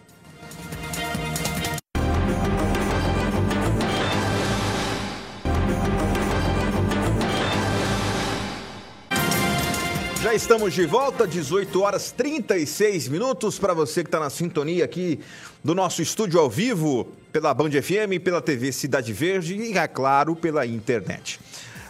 [10.28, 15.20] Já estamos de volta, 18 horas 36 minutos para você que está na sintonia aqui
[15.64, 20.36] do nosso estúdio ao vivo pela Band FM, pela TV Cidade Verde e, é claro,
[20.36, 21.40] pela internet.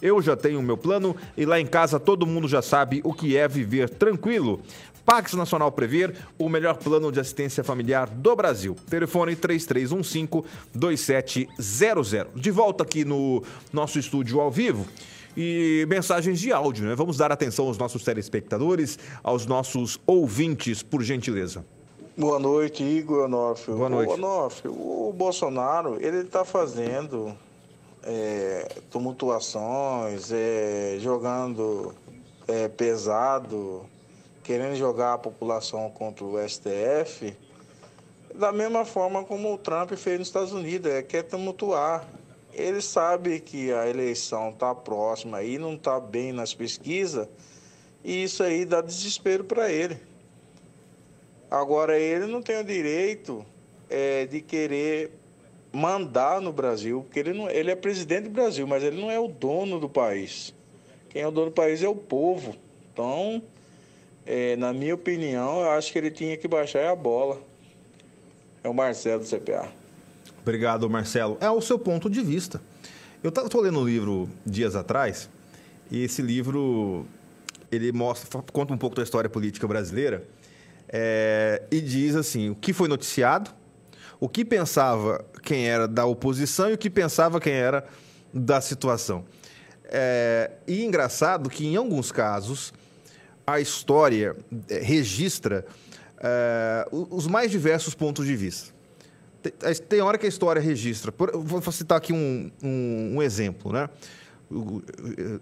[0.00, 3.12] Eu já tenho o meu plano e lá em casa todo mundo já sabe o
[3.12, 4.60] que é viver tranquilo.
[5.04, 8.76] Pax Nacional Prever, o melhor plano de assistência familiar do Brasil.
[8.88, 12.28] Telefone 3315-2700.
[12.34, 13.42] De volta aqui no
[13.72, 14.86] nosso estúdio ao vivo
[15.36, 16.94] e mensagens de áudio, né?
[16.94, 21.64] Vamos dar atenção aos nossos telespectadores, aos nossos ouvintes, por gentileza.
[22.16, 23.74] Boa noite, Igor Onofre.
[23.74, 24.12] Boa noite.
[24.12, 27.34] Onofre, o Bolsonaro, ele está fazendo
[28.02, 31.94] é, tumultuações, é, jogando
[32.48, 33.86] é, pesado,
[34.42, 37.36] querendo jogar a população contra o STF,
[38.34, 42.08] da mesma forma como o Trump fez nos Estados Unidos, é, quer tumultuar.
[42.52, 47.26] Ele sabe que a eleição está próxima e não está bem nas pesquisas,
[48.04, 49.96] e isso aí dá desespero para ele.
[51.50, 53.44] Agora, ele não tem o direito
[53.88, 55.12] é, de querer
[55.72, 59.18] mandar no Brasil, porque ele, não, ele é presidente do Brasil, mas ele não é
[59.18, 60.54] o dono do país.
[61.08, 62.54] Quem é o dono do país é o povo.
[62.92, 63.42] Então,
[64.26, 67.40] é, na minha opinião, eu acho que ele tinha que baixar a bola.
[68.62, 69.68] É o Marcelo do CPA.
[70.40, 71.38] Obrigado, Marcelo.
[71.40, 72.60] É o seu ponto de vista.
[73.22, 75.30] Eu estou lendo um livro dias atrás,
[75.90, 77.06] e esse livro
[77.70, 80.26] ele mostra, conta um pouco da história política brasileira
[80.88, 83.50] é, e diz assim: o que foi noticiado,
[84.22, 87.84] o que pensava quem era da oposição e o que pensava quem era
[88.32, 89.24] da situação.
[89.86, 92.72] É, e engraçado que, em alguns casos,
[93.44, 94.36] a história
[94.68, 95.66] é, registra
[96.20, 98.72] é, os mais diversos pontos de vista.
[99.42, 99.52] Tem,
[99.88, 101.10] tem hora que a história registra.
[101.10, 103.90] Por, vou citar aqui um, um, um exemplo, né?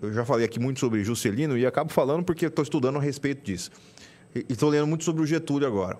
[0.01, 3.45] Eu já falei aqui muito sobre Juscelino e acabo falando porque estou estudando a respeito
[3.45, 3.71] disso.
[4.35, 5.99] E estou lendo muito sobre o Getúlio agora.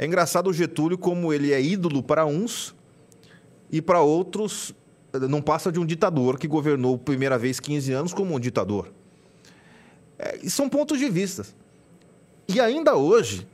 [0.00, 2.74] É engraçado o Getúlio como ele é ídolo para uns
[3.70, 4.74] e para outros
[5.28, 8.90] não passa de um ditador que governou primeira vez 15 anos como um ditador.
[10.18, 11.46] É, são pontos de vista.
[12.48, 13.46] E ainda hoje,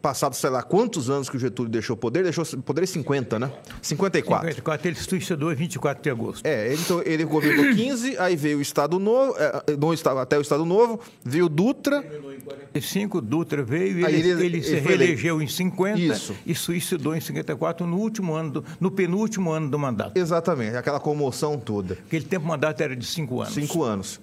[0.00, 2.86] passado sei lá quantos anos que o Getúlio deixou o poder, deixou o poder em
[2.86, 3.52] 50, né?
[3.82, 4.48] 54.
[4.48, 6.46] 54, ele suicidou em 24 de agosto.
[6.46, 10.40] É, então ele governou 15, aí veio o Estado Novo, é, não estava até o
[10.40, 11.98] Estado Novo, veio o Dutra.
[11.98, 16.34] Em 45, Dutra veio, ele, ele, ele, se reelegeu em 50 Isso.
[16.46, 20.16] e suicidou em 54 no último ano, do, no penúltimo ano do mandato.
[20.16, 21.94] Exatamente, aquela comoção toda.
[22.06, 23.54] Aquele tempo o mandato era de cinco anos.
[23.54, 24.20] Cinco anos.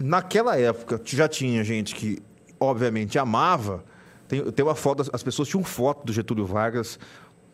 [0.00, 2.18] Naquela época já tinha gente que,
[2.58, 3.84] obviamente, amava
[4.42, 6.98] tem, tem uma foto, as pessoas tinham foto do Getúlio Vargas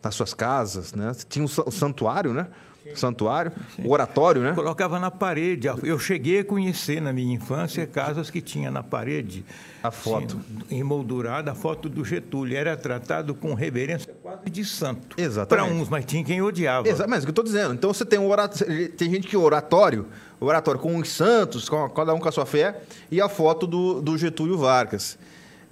[0.03, 1.11] nas suas casas, né?
[1.29, 2.47] Tinha o santuário, né?
[2.95, 3.51] Santuário,
[3.85, 4.53] o oratório, né?
[4.53, 5.67] Colocava na parede.
[5.83, 9.45] Eu cheguei a conhecer na minha infância casas que tinha na parede
[9.83, 12.57] a foto assim, emoldurada, a foto do Getúlio.
[12.57, 15.15] Era tratado com reverência quase de santo.
[15.15, 15.67] Exatamente.
[15.69, 16.89] Para uns, mas tinha quem odiava.
[16.89, 17.75] Exato, mas é o que eu estou dizendo.
[17.75, 20.07] Então você tem um oratório, tem gente que oratório,
[20.39, 23.67] o oratório com os santos, com, cada um com a sua fé, e a foto
[23.67, 25.19] do, do Getúlio Vargas.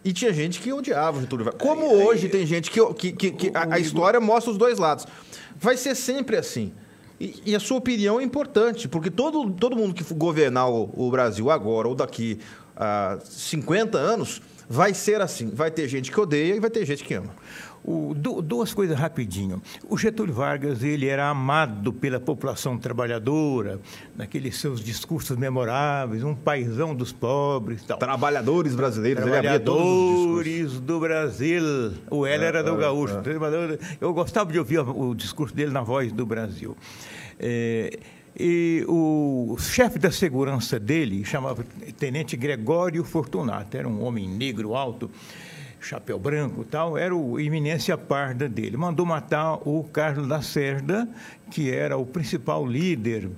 [0.03, 1.61] E tinha gente que odiava o Getúlio Vargas.
[1.61, 4.57] Como aí, hoje aí, tem gente que, que, que, que a, a, história mostra os
[4.57, 5.05] dois lados.
[5.57, 6.71] Vai ser sempre assim.
[7.19, 11.11] E, e, a sua opinião é importante, porque todo, todo mundo que governar o, o
[11.11, 12.39] Brasil agora ou daqui
[12.77, 15.49] a 50 anos vai ser assim.
[15.49, 17.35] Vai ter gente que odeia e vai ter gente que ama.
[17.83, 19.61] O, duas coisas rapidinho.
[19.89, 23.79] O Getúlio Vargas ele era amado pela população trabalhadora,
[24.15, 27.97] naqueles seus discursos memoráveis, um paisão dos pobres, tal.
[27.97, 31.93] Trabalhadores brasileiros, trabalhadores do Brasil.
[32.09, 33.15] O L era do é, gaúcho.
[33.15, 33.79] É.
[34.01, 36.75] Eu gostava de ouvir o discurso dele na voz do Brasil.
[37.39, 37.97] É,
[38.37, 41.65] e o chefe da segurança dele chamava
[41.97, 45.09] Tenente Gregório Fortunato, era um homem negro alto
[45.79, 48.77] chapéu branco tal, era o iminência parda dele.
[48.77, 51.07] Mandou matar o Carlos Lacerda,
[51.51, 53.29] que era o principal líder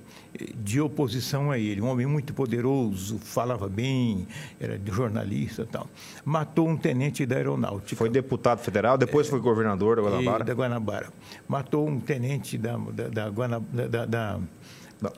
[0.54, 4.26] de oposição a ele, um homem muito poderoso, falava bem,
[4.58, 5.86] era jornalista tal.
[6.24, 7.96] Matou um tenente da aeronáutica.
[7.96, 10.44] Foi deputado federal, depois é, foi governador da Guanabara.
[10.44, 11.08] Da Guanabara.
[11.46, 14.40] Matou um tenente da, da, da, da, da,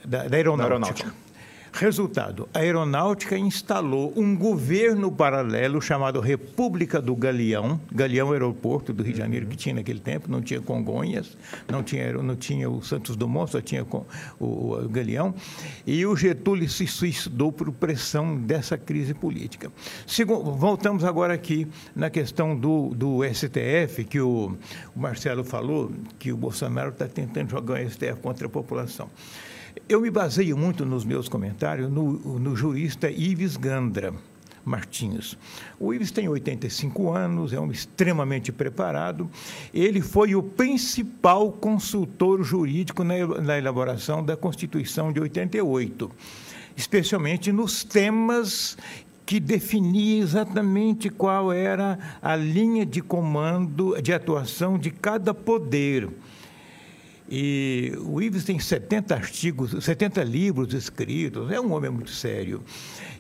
[0.05, 0.65] da aeronáutica.
[0.65, 1.24] aeronáutica.
[1.77, 7.81] Resultado: a aeronáutica instalou um governo paralelo chamado República do Galeão.
[7.91, 11.37] Galeão aeroporto do Rio de Janeiro que tinha naquele tempo, não tinha Congonhas,
[11.69, 14.07] não tinha, não tinha o Santos Dumont, só tinha o,
[14.39, 15.35] o, Galeão.
[15.85, 19.73] E o Getúlio se suicidou por pressão dessa crise política.
[20.07, 24.57] Segundo, voltamos agora aqui na questão do, do STF, que o,
[24.95, 29.11] o Marcelo falou, que o Bolsonaro está tentando jogar o STF contra a população.
[29.89, 34.15] Eu me baseio muito nos meus comentários no, no jurista Ives Gandra.
[34.65, 35.37] Martins.
[35.79, 39.29] O Ives tem 85 anos, é um extremamente preparado.
[39.73, 46.11] Ele foi o principal consultor jurídico na, elaboração da Constituição de 88,
[46.77, 48.77] especialmente nos temas
[49.27, 56.09] que definia exatamente qual era a linha de comando, de atuação de cada poder.
[57.29, 62.63] E o Ives tem 70 artigos, 70 livros escritos, é um homem muito sério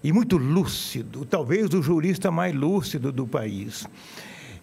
[0.03, 3.87] e muito lúcido, talvez o jurista mais lúcido do país.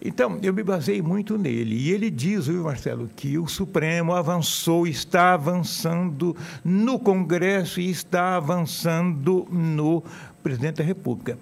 [0.04, 1.76] Então, eu me basei muito nele.
[1.76, 8.36] E ele diz, viu, Marcelo, que o Supremo avançou, está avançando no Congresso e está
[8.36, 10.02] avançando no
[10.42, 11.38] presidente da República.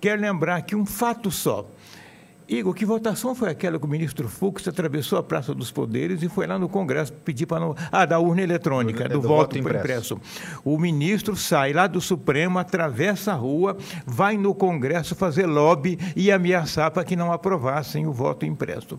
[0.00, 1.68] Quero lembrar que um fato só.
[2.48, 6.28] Igor, que votação foi aquela que o ministro Fux atravessou a Praça dos Poderes e
[6.28, 7.74] foi lá no Congresso pedir para não.
[7.90, 10.14] Ah, da urna eletrônica, do, do, voto, voto impresso.
[10.14, 10.60] impresso.
[10.62, 13.76] O ministro sai lá do Supremo, atravessa a rua,
[14.06, 18.98] vai no Congresso fazer lobby e ameaçar para que não aprovassem o voto impresso.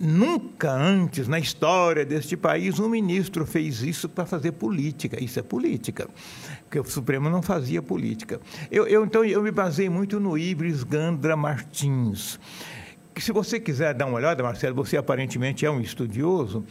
[0.00, 5.22] Nunca antes na história deste país um ministro fez isso para fazer política.
[5.22, 6.08] Isso é política,
[6.62, 8.40] porque o Supremo não fazia política.
[8.70, 12.38] Eu, eu, então, eu me basei muito no Ibris Gandra Martins.
[13.12, 16.64] Que, se você quiser dar uma olhada, Marcelo, você aparentemente é um estudioso,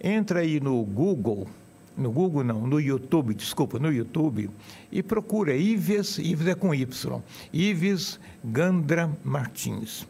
[0.00, 1.48] entra aí no Google,
[1.96, 4.48] no Google não, no YouTube, desculpa, no YouTube,
[4.92, 7.20] e procura Ives, Ives é com Y,
[7.52, 10.06] Ives Gandra Martins.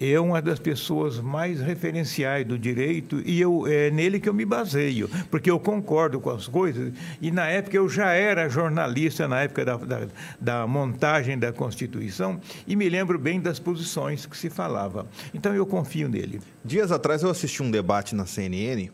[0.00, 4.44] É uma das pessoas mais referenciais do direito e eu, é nele que eu me
[4.44, 6.92] baseio, porque eu concordo com as coisas.
[7.20, 10.00] E na época eu já era jornalista, na época da, da,
[10.40, 15.06] da montagem da Constituição, e me lembro bem das posições que se falava.
[15.34, 16.40] Então eu confio nele.
[16.64, 18.90] Dias atrás eu assisti um debate na CNN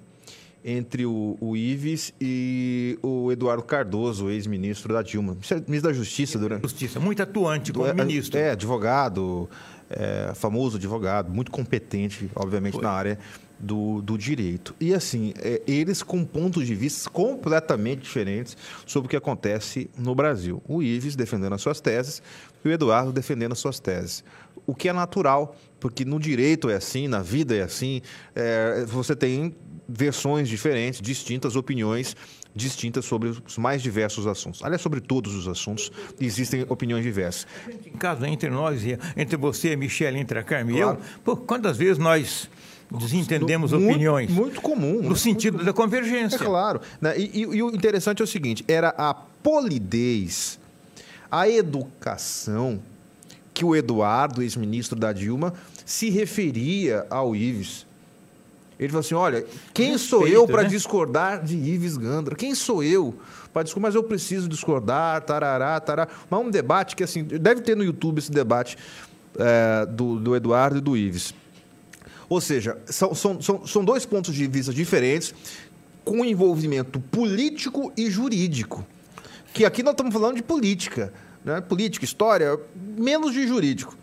[0.64, 5.36] entre o, o Ives e o Eduardo Cardoso, ex-ministro da Dilma,
[5.68, 6.62] ministro da Justiça durante.
[6.62, 8.40] Justiça, muito atuante como é, ministro.
[8.40, 9.46] É, advogado,
[9.96, 12.82] é, famoso advogado, muito competente, obviamente, Foi.
[12.82, 13.18] na área
[13.58, 14.74] do, do direito.
[14.80, 20.14] E assim, é, eles com pontos de vista completamente diferentes sobre o que acontece no
[20.14, 20.62] Brasil.
[20.68, 22.22] O Ives defendendo as suas teses
[22.64, 24.24] e o Eduardo defendendo as suas teses.
[24.66, 28.00] O que é natural, porque no direito é assim, na vida é assim,
[28.34, 29.54] é, você tem
[29.88, 32.16] versões diferentes, distintas opiniões
[32.54, 34.62] distintas sobre os mais diversos assuntos.
[34.62, 35.90] Aliás, sobre todos os assuntos
[36.20, 37.46] existem opiniões diversas.
[37.84, 38.82] Em casa, entre nós,
[39.16, 40.98] entre você, Michele, entre a Carmen claro.
[40.98, 42.48] e eu, pô, quantas vezes nós
[42.90, 44.30] desentendemos muito, opiniões?
[44.30, 45.02] Muito comum.
[45.02, 45.16] No né?
[45.16, 46.36] sentido da convergência.
[46.36, 46.80] É claro.
[47.00, 47.18] Né?
[47.18, 50.60] E, e, e o interessante é o seguinte, era a polidez,
[51.30, 52.80] a educação
[53.52, 57.86] que o Eduardo, ex-ministro da Dilma, se referia ao Ives.
[58.78, 60.68] Ele falou assim: olha, quem Respeito, sou eu para né?
[60.68, 62.34] discordar de Ives Gandra?
[62.34, 63.14] Quem sou eu
[63.52, 63.88] para discordar?
[63.88, 66.10] Mas eu preciso discordar, tarará, tarará.
[66.28, 68.76] Mas um debate que, assim, deve ter no YouTube esse debate
[69.38, 71.34] é, do, do Eduardo e do Ives.
[72.28, 75.34] Ou seja, são, são, são, são dois pontos de vista diferentes,
[76.04, 78.84] com envolvimento político e jurídico.
[79.52, 81.12] Que aqui nós estamos falando de política.
[81.44, 81.60] Né?
[81.60, 83.96] Política, história, menos de jurídico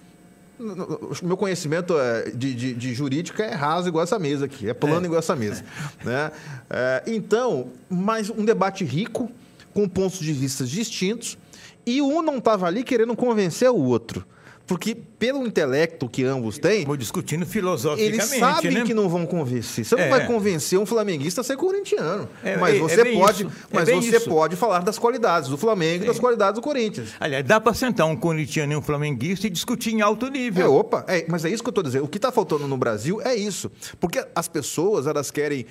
[0.61, 4.73] o meu conhecimento é, de, de, de, jurídica é raso igual essa mesa aqui, é
[4.73, 5.05] plano é.
[5.05, 5.63] igual essa mesa.
[6.03, 6.31] Né?
[6.69, 9.29] É, então, mais um debate rico,
[9.73, 11.37] com pontos de vista distintos,
[11.85, 14.25] e um não estava ali querendo convencer o outro.
[14.71, 16.79] Porque, pelo intelecto que ambos têm.
[16.79, 18.15] Estamos discutindo filosoficamente.
[18.15, 18.83] Eles sabem né?
[18.85, 19.83] que não vão convencer.
[19.83, 20.03] Você é.
[20.03, 22.29] não vai convencer um flamenguista a ser corintiano.
[22.41, 26.07] É, mas é, você, pode, é mas você pode falar das qualidades do Flamengo e
[26.07, 27.09] das qualidades do Corinthians.
[27.19, 30.65] Aliás, dá para sentar um corintiano e um flamenguista e discutir em alto nível.
[30.65, 32.05] É, opa, mas é isso que eu estou dizendo.
[32.05, 33.69] O que está faltando no Brasil é isso.
[33.99, 35.65] Porque as pessoas elas querem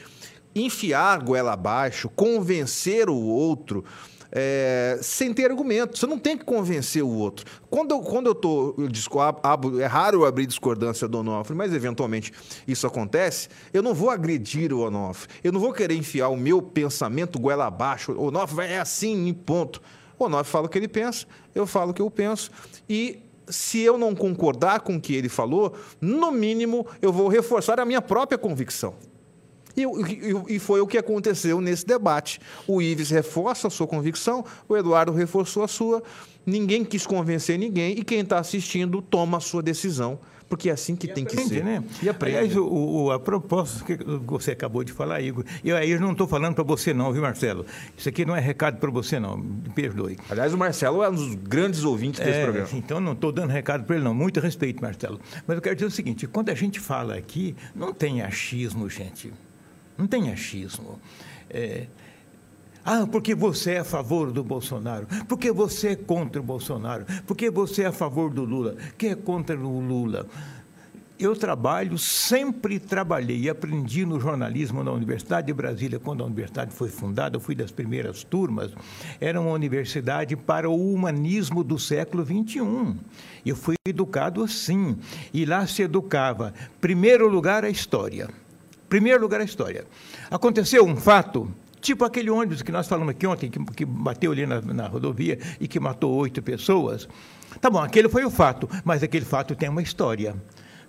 [0.54, 3.82] enfiar a goela abaixo, convencer o outro
[4.32, 5.98] é, sem ter argumento.
[5.98, 7.44] Você não tem que convencer o outro.
[7.68, 8.74] Quando eu, quando eu tô.
[8.78, 8.88] Eu
[9.42, 12.32] abro, é raro eu abrir discordância do Onofre, mas eventualmente
[12.66, 13.48] isso acontece.
[13.72, 15.28] Eu não vou agredir o Onofre.
[15.42, 18.12] Eu não vou querer enfiar o meu pensamento goela abaixo.
[18.12, 19.82] O Onofre é assim, ponto.
[20.18, 22.50] O Onofre fala o que ele pensa, eu falo o que eu penso.
[22.88, 27.80] E se eu não concordar com o que ele falou, no mínimo eu vou reforçar
[27.80, 28.94] a minha própria convicção.
[29.76, 32.40] E, e, e, foi o que aconteceu nesse debate.
[32.66, 36.02] O Ives reforça a sua convicção, o Eduardo reforçou a sua.
[36.44, 40.18] Ninguém quis convencer ninguém e quem está assistindo toma a sua decisão,
[40.48, 41.64] porque é assim que e tem aprende, que ser.
[41.64, 41.84] Né?
[42.02, 42.38] E aprende.
[42.38, 46.12] Aliás, o, o, a proposta que você acabou de falar, Igor, e aí eu não
[46.12, 47.64] estou falando para você não, viu, Marcelo?
[47.96, 50.18] Isso aqui não é recado para você não, me perdoe.
[50.28, 52.68] Aliás, o Marcelo é um dos grandes ouvintes desse é, programa.
[52.72, 55.20] Então não estou dando recado para ele não, muito respeito, Marcelo.
[55.46, 59.32] Mas eu quero dizer o seguinte, quando a gente fala aqui, não tem achismo, gente.
[60.00, 60.98] Não tem achismo.
[61.50, 61.86] É,
[62.82, 67.50] ah, porque você é a favor do Bolsonaro, porque você é contra o Bolsonaro, porque
[67.50, 70.26] você é a favor do Lula, que é contra o Lula.
[71.18, 76.72] Eu trabalho, sempre trabalhei e aprendi no jornalismo na Universidade de Brasília, quando a universidade
[76.72, 78.72] foi fundada, eu fui das primeiras turmas,
[79.20, 82.96] era uma universidade para o humanismo do século XXI.
[83.44, 84.96] Eu fui educado assim,
[85.30, 88.30] e lá se educava, primeiro lugar, a história.
[88.90, 89.84] Primeiro lugar, a história.
[90.28, 91.48] Aconteceu um fato,
[91.80, 95.38] tipo aquele ônibus que nós falamos aqui ontem, que, que bateu ali na, na rodovia
[95.60, 97.08] e que matou oito pessoas.
[97.60, 100.34] Tá bom, aquele foi o fato, mas aquele fato tem uma história.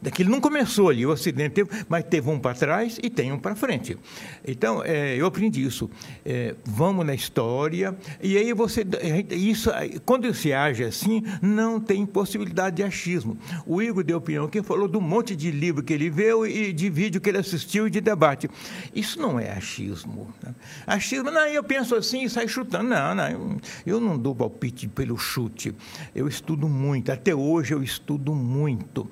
[0.01, 3.37] Daquilo não começou ali, o acidente teve, mas teve um para trás e tem um
[3.37, 3.97] para frente.
[4.45, 5.89] Então, é, eu aprendi isso.
[6.25, 8.85] É, vamos na história, e aí você.
[9.29, 9.69] Isso,
[10.03, 13.37] quando se age assim, não tem possibilidade de achismo.
[13.65, 16.89] O Igor deu opinião que falou do monte de livro que ele viu e de
[16.89, 18.49] vídeo que ele assistiu e de debate.
[18.95, 20.33] Isso não é achismo.
[20.41, 20.55] Né?
[20.87, 22.89] Achismo, não, eu penso assim e sai chutando.
[22.89, 25.75] Não, não, eu não dou palpite pelo chute.
[26.15, 29.07] Eu estudo muito, até hoje eu estudo muito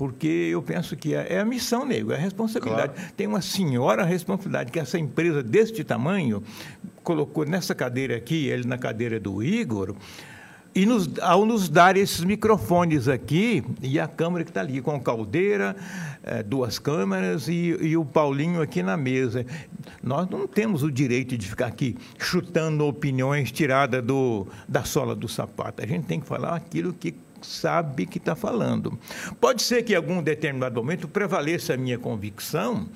[0.00, 2.94] porque eu penso que é, é a missão, nego, é a responsabilidade.
[2.94, 3.12] Claro.
[3.14, 6.42] Tem uma senhora responsabilidade que essa empresa deste tamanho
[7.02, 9.94] colocou nessa cadeira aqui, ele na cadeira do Igor,
[10.74, 14.98] e nos, ao nos dar esses microfones aqui, e a câmera que está ali, com
[14.98, 15.76] caldeira,
[16.22, 19.44] é, duas câmeras e, e, o Paulinho aqui na mesa.
[20.02, 25.28] Nós não temos o direito de ficar aqui chutando opiniões tiradas do, da sola do
[25.28, 25.82] sapato.
[25.82, 27.14] A gente tem que falar aquilo que
[27.46, 28.98] sabe que está falando.
[29.40, 32.88] Pode ser que em algum determinado momento prevaleça a minha convicção,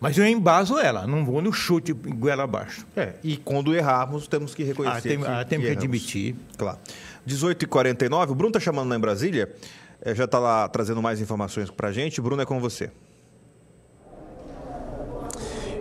[0.00, 2.86] mas eu embaso ela, não vou no chute goela abaixo.
[2.96, 5.84] É, e quando errarmos, temos que reconhecer Ah, tem- que, ah, temos que erramos.
[5.84, 6.34] admitir.
[6.56, 6.78] Claro.
[7.26, 9.52] 18h49, o Bruno está chamando lá em Brasília,
[10.02, 12.20] eh, já está lá trazendo mais informações para a gente.
[12.20, 12.90] Bruno, é com você.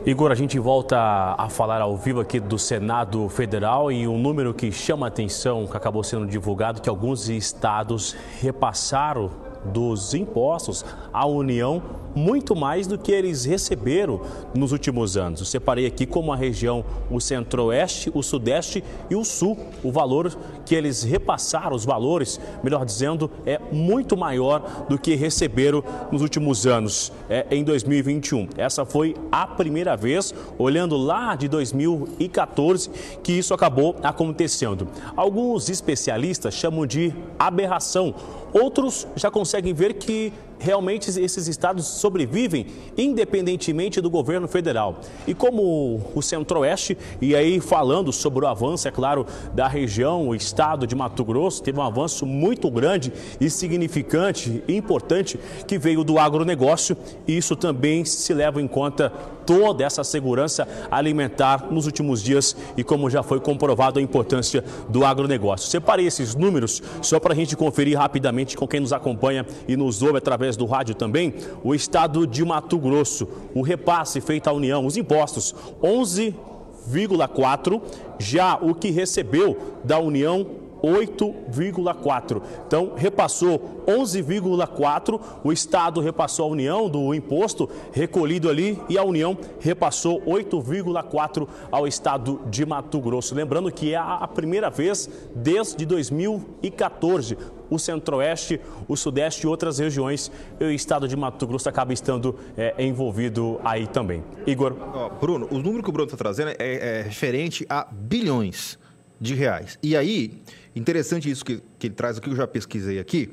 [0.10, 4.56] Igor, a gente volta a falar ao vivo aqui do Senado Federal e um número
[4.56, 9.30] que chama a atenção, que acabou sendo divulgado, que alguns estados repassaram
[9.66, 10.84] dos impostos
[11.14, 11.80] à União
[12.20, 14.22] muito mais do que eles receberam
[14.54, 15.40] nos últimos anos.
[15.40, 19.58] Eu separei aqui como a região o Centro-Oeste, o Sudeste e o Sul.
[19.84, 25.84] O valor que eles repassaram, os valores, melhor dizendo, é muito maior do que receberam
[26.12, 28.50] nos últimos anos, é, em 2021.
[28.58, 32.90] Essa foi a primeira vez, olhando lá de 2014,
[33.24, 34.88] que isso acabou acontecendo.
[35.16, 38.14] Alguns especialistas chamam de aberração,
[38.52, 45.00] outros já conseguem ver que realmente esses estados sobrevivem independentemente do governo federal.
[45.26, 50.36] E como o Centro-Oeste, e aí falando sobre o avanço, é claro, da região, o
[50.36, 56.04] estado de Mato Grosso, teve um avanço muito grande e significante e importante que veio
[56.04, 56.96] do agronegócio,
[57.28, 59.12] e isso também se leva em conta
[59.50, 65.04] toda essa segurança alimentar nos últimos dias e como já foi comprovado a importância do
[65.04, 65.68] agronegócio.
[65.68, 70.04] Separei esses números só para a gente conferir rapidamente com quem nos acompanha e nos
[70.04, 71.34] ouve através do rádio também.
[71.64, 77.82] O estado de Mato Grosso, o repasse feito à União, os impostos, 11,4.
[78.18, 80.46] Já o que recebeu da União,
[80.82, 82.42] 8,4.
[82.68, 85.20] Então, repassou 11,4.
[85.44, 91.88] O Estado repassou a União do imposto recolhido ali e a União repassou 8,4 ao
[91.88, 93.36] Estado de Mato Grosso.
[93.36, 97.38] Lembrando que é a primeira vez desde 2014
[97.70, 102.36] o Centro-Oeste, o Sudeste e outras regiões, e o Estado de Mato Grosso acaba estando
[102.58, 104.24] é, envolvido aí também.
[104.48, 104.76] Igor.
[104.80, 108.78] Ó, Bruno, o número que o Bruno está trazendo é, é referente a bilhões
[109.20, 109.78] de reais.
[109.84, 110.42] E aí,
[110.76, 113.30] interessante isso que, que ele traz aqui, que eu já pesquisei aqui.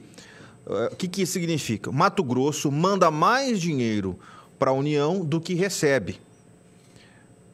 [0.68, 1.92] Eh, O que, que isso significa?
[1.92, 4.18] Mato Grosso manda mais dinheiro
[4.58, 6.18] para a União do que recebe.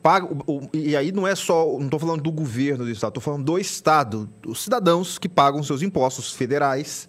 [0.03, 3.11] Paga, o- o- e aí não é só, não estou falando do governo do Estado,
[3.11, 7.09] estou falando do Estado, dos cidadãos que pagam seus impostos federais,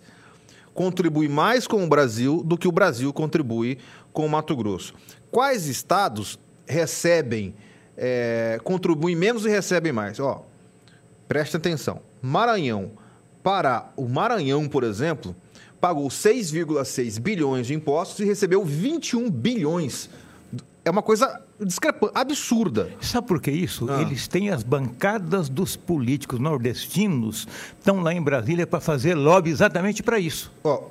[0.73, 3.79] contribui mais com o Brasil do que o Brasil contribui
[4.11, 4.93] com o Mato Grosso.
[5.31, 6.37] Quais estados
[6.67, 7.55] recebem,
[7.97, 10.19] eh, contribuem menos e recebem mais?
[10.19, 10.45] Ó,
[11.27, 11.99] preste atenção.
[12.21, 12.91] Maranhão,
[13.41, 13.91] Pará.
[13.97, 15.35] O Maranhão, por exemplo,
[15.81, 20.09] pagou 6,6 bilhões de impostos e recebeu 21 bilhões.
[20.85, 22.89] É uma coisa discrepante, absurda.
[23.01, 23.89] Sabe por que isso?
[23.89, 24.01] Ah.
[24.01, 27.47] Eles têm as bancadas dos políticos nordestinos,
[27.78, 30.51] estão lá em Brasília para fazer lobby exatamente para isso.
[30.64, 30.84] Ó,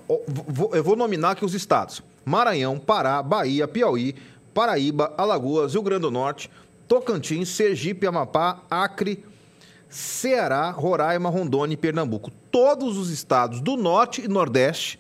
[0.73, 4.15] eu vou nominar aqui os estados: Maranhão, Pará, Bahia, Piauí,
[4.55, 6.51] Paraíba, Alagoas, Rio Grande do Norte,
[6.87, 9.25] Tocantins, Sergipe, Amapá, Acre,
[9.89, 12.31] Ceará, Roraima, Rondônia e Pernambuco.
[12.51, 14.99] Todos os estados do Norte e Nordeste,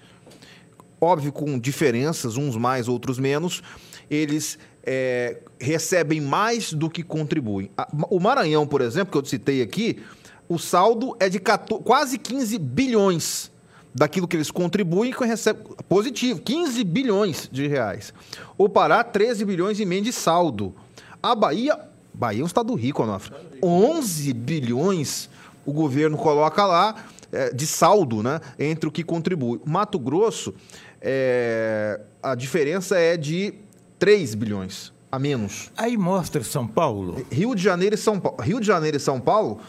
[1.00, 3.62] óbvio com diferenças, uns mais, outros menos,
[4.10, 7.70] eles é, recebem mais do que contribuem.
[8.10, 10.02] O Maranhão, por exemplo, que eu citei aqui,
[10.48, 13.50] o saldo é de 14 quase 15 bilhões
[13.94, 18.12] daquilo que eles contribuem que recebem positivo, 15 bilhões de reais.
[18.56, 20.74] O Pará, 13 bilhões e meio de saldo.
[21.22, 21.78] A Bahia,
[22.12, 23.34] Bahia é um estado rico, Onofre.
[23.62, 25.28] 11 bilhões
[25.64, 29.60] o governo coloca lá é, de saldo, né, entre o que contribui.
[29.64, 30.54] Mato Grosso,
[31.00, 33.54] é, a diferença é de
[34.02, 35.70] 3 bilhões a menos.
[35.76, 37.24] Aí mostra São Paulo.
[37.30, 38.42] Rio de Janeiro e São Paulo.
[38.42, 39.60] Rio de Janeiro e São Paulo,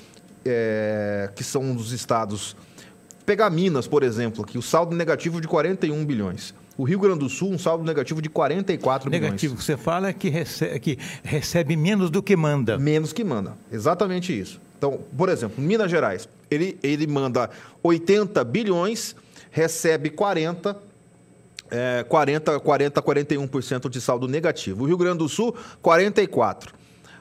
[0.43, 2.55] é, que são um dos estados.
[3.27, 6.51] Pegar Minas, por exemplo, aqui, o saldo negativo de 41 bilhões.
[6.75, 9.59] O Rio Grande do Sul, um saldo negativo de 44 Negativo bilhões.
[9.59, 12.79] que você fala é que recebe, que recebe menos do que manda.
[12.79, 13.55] Menos que manda.
[13.71, 14.59] Exatamente isso.
[14.79, 17.51] Então, por exemplo, Minas Gerais, ele, ele manda
[17.84, 19.15] 80 bilhões,
[19.51, 20.75] recebe 40,
[21.74, 24.84] é, 40, 40, 41% de saldo negativo.
[24.84, 26.76] O Rio Grande do Sul, 44.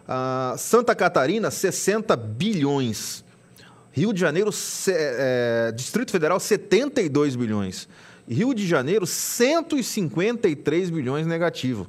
[0.07, 3.24] Ah, Santa Catarina, 60 bilhões.
[3.92, 4.50] Rio de Janeiro,
[4.88, 7.88] é, Distrito Federal, 72 bilhões.
[8.28, 11.88] Rio de Janeiro, 153 bilhões negativo.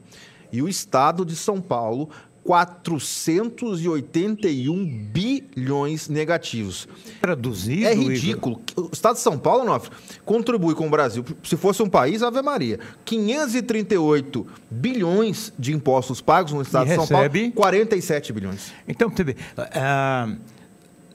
[0.49, 2.09] E o estado de São Paulo,
[2.43, 6.89] 481 bilhões negativos.
[7.21, 7.87] Traduzido.
[7.87, 8.61] É Igor, ridículo.
[8.75, 9.91] O Estado de São Paulo, Nofre,
[10.25, 11.23] contribui com o Brasil.
[11.43, 12.77] Se fosse um país, Ave Maria.
[13.05, 17.51] 538 bilhões de impostos pagos no Estado E de São recebe?
[17.51, 18.73] Paulo, 47 bilhões.
[18.87, 20.35] Então, você vê, ah,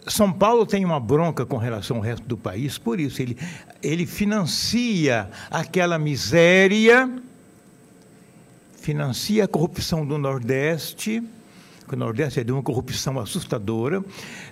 [0.07, 3.37] São Paulo tem uma bronca com relação ao resto do país, por isso ele,
[3.83, 7.11] ele financia aquela miséria,
[8.81, 11.23] financia a corrupção do Nordeste,
[11.87, 14.05] que o Nordeste é de uma corrupção assustadora.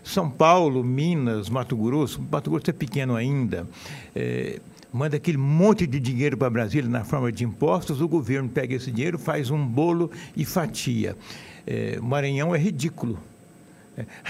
[0.02, 3.66] São Paulo, Minas, Mato Grosso, Mato Grosso é pequeno ainda,
[4.14, 4.60] é,
[4.92, 8.90] manda aquele monte de dinheiro para Brasília na forma de impostos, o governo pega esse
[8.90, 11.16] dinheiro, faz um bolo e fatia.
[11.66, 13.18] É, Maranhão é ridículo.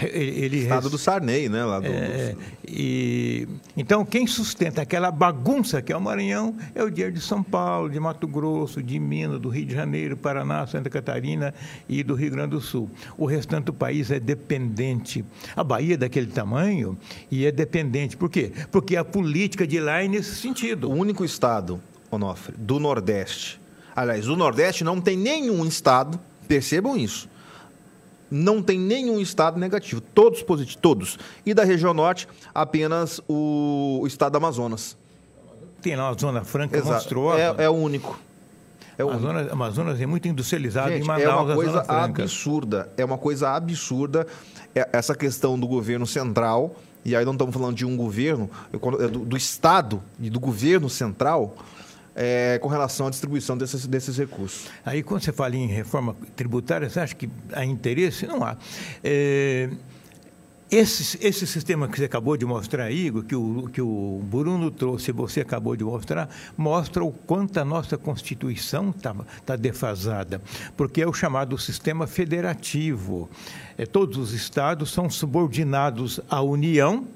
[0.01, 1.63] Ele, Estado do Sarney, né?
[1.65, 6.89] Lá do, é, e, então, quem sustenta aquela bagunça que é o Maranhão é o
[6.89, 10.89] dinheiro de São Paulo, de Mato Grosso, de Minas, do Rio de Janeiro, Paraná, Santa
[10.89, 11.53] Catarina
[11.89, 12.89] e do Rio Grande do Sul.
[13.17, 15.25] O restante do país é dependente.
[15.55, 16.97] A Bahia é daquele tamanho
[17.29, 18.15] e é dependente.
[18.15, 18.51] Por quê?
[18.71, 20.89] Porque a política de lá é nesse sentido.
[20.89, 23.59] O único estado, Onofre, do Nordeste.
[23.93, 27.27] Aliás, do Nordeste não tem nenhum estado, percebam isso
[28.29, 31.19] não tem nenhum estado negativo, todos positivos, todos.
[31.45, 34.97] E da região norte, apenas o, o estado do Amazonas.
[35.81, 36.93] Tem lá uma zona franca Exato.
[36.93, 37.39] monstruosa.
[37.39, 38.19] É, é o único.
[38.97, 42.89] É o Amazonas, Amazonas é muito industrializado Gente, em Manaus, é uma coisa absurda.
[42.97, 44.25] É uma coisa absurda
[44.73, 46.75] essa questão do governo central.
[47.05, 50.89] E aí não estamos falando de um governo, é do, do Estado e do governo
[50.89, 51.55] central
[52.17, 54.67] é, com relação à distribuição desses, desses recursos.
[54.83, 58.25] Aí, quando você fala em reforma tributária, você acha que há interesse?
[58.25, 58.57] Não há.
[59.03, 59.69] É,
[60.69, 65.13] esse, esse sistema que você acabou de mostrar, Igor, que o, que o Bruno trouxe
[65.13, 69.15] você acabou de mostrar, mostra o quanto a nossa Constituição está
[69.45, 70.41] tá defasada,
[70.75, 73.29] porque é o chamado sistema federativo.
[73.77, 77.07] É, todos os estados são subordinados à União,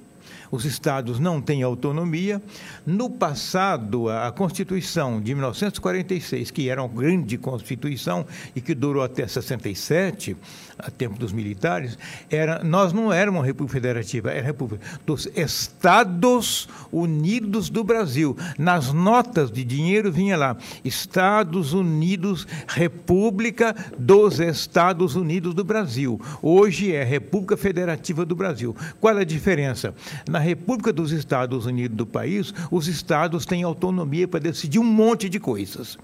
[0.52, 2.42] os estados não têm autonomia.
[2.86, 8.26] No passado, a Constituição de 1946, que era uma grande Constituição
[8.56, 10.36] e que durou até 67,
[10.84, 11.98] a tempo dos militares,
[12.30, 18.36] era, nós não éramos uma República Federativa, era a República dos Estados Unidos do Brasil.
[18.58, 26.20] Nas notas de dinheiro vinha lá, Estados Unidos, República dos Estados Unidos do Brasil.
[26.42, 28.76] Hoje é República Federativa do Brasil.
[29.00, 29.94] Qual é a diferença?
[30.28, 35.30] Na República dos Estados Unidos do país, os estados têm autonomia para decidir um monte
[35.30, 35.98] de coisas.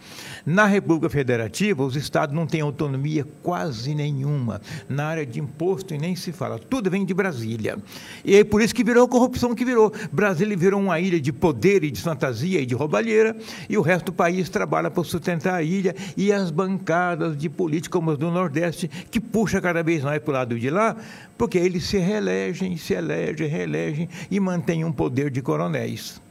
[0.46, 4.62] Na República Federativa, os estados não têm autonomia quase nenhuma.
[4.88, 6.60] Na área de imposto, e nem se fala.
[6.60, 7.78] Tudo vem de Brasília.
[8.24, 9.92] E é por isso que virou a corrupção que virou.
[10.12, 13.36] Brasília virou uma ilha de poder e de fantasia e de roubalheira,
[13.70, 17.98] e o resto do país trabalha para sustentar a ilha e as bancadas de políticos
[17.98, 20.96] como as do Nordeste, que puxa cada vez mais para o lado de lá,
[21.38, 26.22] porque eles se reelegem, se elegem, reelegem e mantêm um poder de coronéis.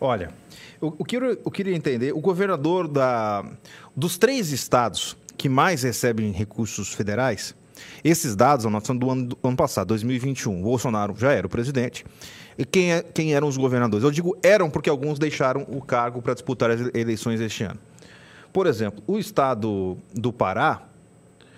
[0.00, 0.30] Olha,
[1.06, 3.44] que eu, eu queria entender, o governador da,
[3.94, 7.54] dos três estados que mais recebem recursos federais,
[8.02, 10.60] esses dados são do ano, do ano passado, 2021.
[10.60, 12.04] O Bolsonaro já era o presidente.
[12.58, 14.04] E quem, é, quem eram os governadores?
[14.04, 17.78] Eu digo eram porque alguns deixaram o cargo para disputar as eleições este ano.
[18.52, 20.82] Por exemplo, o estado do Pará,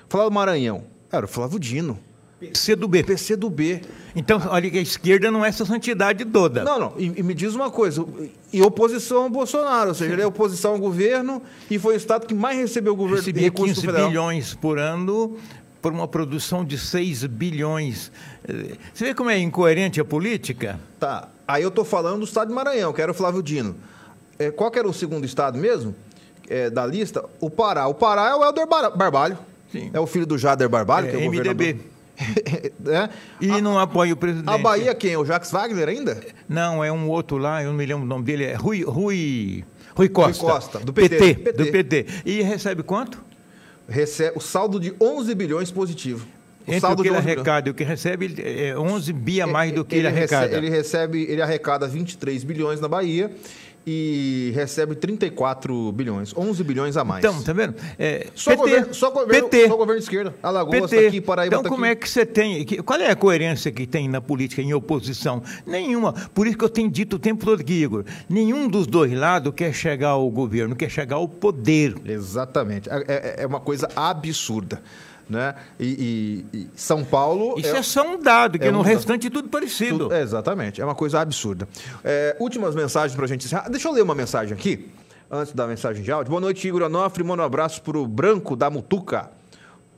[0.09, 1.99] falar do Maranhão, era o Flávio Dino.
[2.41, 3.03] PC do B.
[3.03, 3.81] PC do B.
[4.15, 6.63] Então, olha que a esquerda não é essa santidade toda.
[6.63, 6.95] Não, não.
[6.97, 8.05] E, e me diz uma coisa.
[8.53, 12.27] E oposição ao Bolsonaro, ou seja, ele é oposição ao governo e foi o estado
[12.27, 14.09] que mais recebeu o governo recursos 15 federal.
[14.09, 15.37] bilhões por ano
[15.89, 18.13] por uma produção de 6 bilhões.
[18.93, 20.79] Você vê como é incoerente a política?
[21.01, 21.29] Tá.
[21.47, 23.75] Aí eu estou falando do estado de Maranhão, que era o Flávio Dino.
[24.39, 25.95] É, qual que era o segundo estado mesmo?
[26.47, 27.25] É, da lista?
[27.41, 27.87] O Pará.
[27.87, 29.39] O Pará é o Helder Barbalho.
[29.73, 29.91] Sim.
[29.95, 31.81] É o filho do Jader Barbalho, é, que é o MDB.
[32.87, 33.09] é?
[33.41, 34.51] E a, não apoia o presidente.
[34.51, 35.17] A Bahia quem?
[35.17, 36.21] O Jacques Wagner ainda?
[36.47, 39.65] Não, é um outro lá, eu não me lembro o nome dele, é Rui, Rui,
[39.95, 40.43] Rui Costa.
[40.43, 41.65] Rui Costa, do PT, PT, PT.
[41.65, 42.07] Do PT.
[42.27, 43.28] E recebe quanto?
[43.89, 46.27] Recebe o saldo de 11 bilhões positivo.
[46.67, 49.47] O Entre saldo o que ele arrecada e o que recebe, é 11 bi a
[49.47, 50.47] mais do que ele, ele arrecada.
[50.47, 53.31] Recebe, ele recebe, ele arrecada 23 bilhões na Bahia
[53.91, 57.25] e recebe 34 bilhões, 11 bilhões a mais.
[57.25, 57.75] Então, tá vendo?
[57.99, 60.35] É, só, PT, governo, só, governo, PT, só governo de esquerda.
[60.43, 61.03] Alagoas PT.
[61.03, 61.93] Tá aqui, Paraíba Então, tá como aqui.
[61.93, 62.67] é que você tem...
[62.67, 65.43] Qual é a coerência que tem na política em oposição?
[65.67, 66.13] Nenhuma.
[66.35, 69.55] Por isso que eu tenho dito o tempo todo aqui, Igor, nenhum dos dois lados
[69.57, 71.95] quer chegar ao governo, quer chegar ao poder.
[72.05, 72.91] Exatamente.
[72.91, 74.83] É, é, é uma coisa absurda.
[75.29, 75.55] Né?
[75.79, 77.59] E, e, e, São Paulo.
[77.59, 79.99] Isso é, é só um dado, que é no um restante é tudo parecido.
[79.99, 81.69] Tudo, exatamente, é uma coisa absurda.
[82.03, 83.69] É, últimas mensagens para a gente encerrar.
[83.69, 84.89] Deixa eu ler uma mensagem aqui,
[85.31, 86.31] antes da mensagem de áudio.
[86.31, 87.23] Boa noite, Igor Onofre.
[87.23, 89.31] Manda um abraço para o Branco da Mutuca.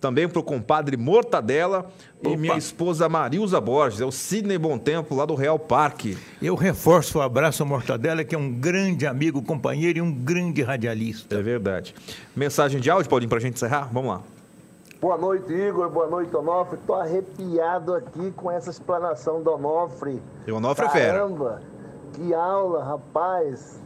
[0.00, 2.30] Também para o compadre Mortadela Opa.
[2.30, 4.00] e minha esposa Marilza Borges.
[4.00, 6.16] É o Sidney Bom Tempo, lá do Real Parque.
[6.40, 10.62] Eu reforço o abraço ao Mortadela, que é um grande amigo, companheiro e um grande
[10.62, 11.36] radialista.
[11.36, 11.94] É verdade.
[12.34, 13.90] Mensagem de áudio, Paulinho, para a gente encerrar?
[13.92, 14.22] Vamos lá.
[15.00, 15.88] Boa noite, Igor.
[15.88, 16.78] Boa noite, Onofre.
[16.86, 20.22] Tô arrepiado aqui com essa explanação do Onofre.
[20.46, 21.12] E o Onofre é fera.
[21.20, 21.62] Caramba,
[22.12, 23.80] que aula, rapaz.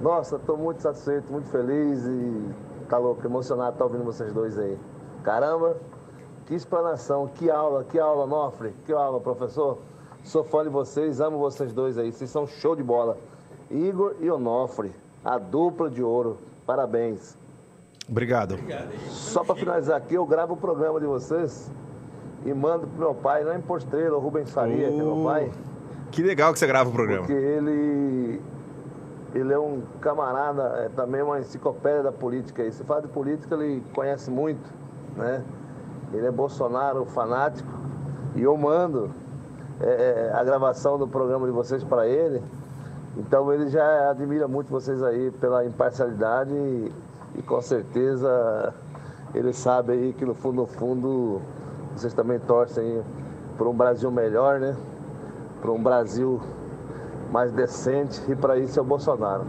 [0.00, 2.54] Nossa, tô muito satisfeito, muito feliz e
[2.88, 4.78] tá louco, emocionado tá ouvindo vocês dois aí.
[5.24, 5.76] Caramba,
[6.46, 8.72] que explanação, que aula, que aula, Onofre.
[8.84, 9.78] Que aula, professor.
[10.22, 12.12] Sou fã de vocês, amo vocês dois aí.
[12.12, 13.18] Vocês são show de bola.
[13.68, 14.94] Igor e Onofre,
[15.24, 16.38] a dupla de ouro.
[16.64, 17.36] Parabéns.
[18.08, 18.56] Obrigado.
[19.08, 21.70] Só para finalizar aqui, eu gravo o programa de vocês
[22.44, 23.62] e mando pro meu pai, lá em
[24.10, 25.50] o Rubens Faria, que é meu pai.
[26.12, 27.26] Que legal que você grava o programa.
[27.26, 28.40] Porque ele,
[29.34, 32.62] ele é um camarada, é também uma enciclopédia da política.
[32.62, 34.70] E se fala de política, ele conhece muito,
[35.16, 35.42] né?
[36.12, 37.68] Ele é Bolsonaro fanático
[38.36, 39.10] e eu mando
[39.80, 42.40] é, a gravação do programa de vocês para ele.
[43.16, 46.92] Então ele já admira muito vocês aí pela imparcialidade e,
[47.38, 48.74] e com certeza
[49.34, 51.40] ele sabe aí que no fundo, no fundo,
[51.94, 53.02] vocês também torcem
[53.58, 54.74] por um Brasil melhor, né?
[55.60, 56.40] Por um Brasil
[57.30, 59.44] mais decente e para isso é o Bolsonaro.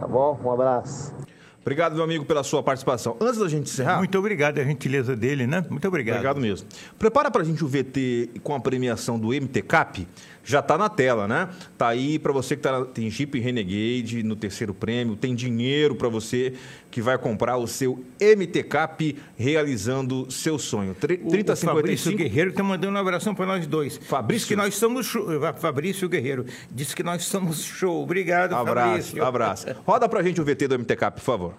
[0.00, 0.38] Tá bom?
[0.44, 1.27] Um abraço.
[1.68, 3.14] Obrigado, meu amigo, pela sua participação.
[3.20, 3.98] Antes da gente encerrar.
[3.98, 5.62] Muito obrigado, a gentileza dele, né?
[5.68, 6.16] Muito obrigado.
[6.16, 6.66] Obrigado mesmo.
[6.98, 10.08] Prepara pra gente o VT com a premiação do MTCAP.
[10.42, 11.46] Já tá na tela, né?
[11.76, 16.08] Tá aí para você que tá, tem Jeep Renegade no terceiro prêmio, tem dinheiro para
[16.08, 16.54] você
[16.90, 20.94] que vai comprar o seu MTCAP realizando seu sonho.
[20.94, 23.98] Tr- O- 30 o Fabrício 55 Guerreiro está mandando um abração para nós dois.
[23.98, 24.38] Fabrício?
[24.38, 25.26] Diz que nós somos show.
[25.58, 26.46] Fabrício Guerreiro.
[26.70, 28.02] Disse que nós somos show.
[28.02, 29.24] Obrigado, Abraço, Fabrício.
[29.24, 29.66] abraço.
[29.86, 31.54] Roda pra gente o VT do MTCAP, por favor.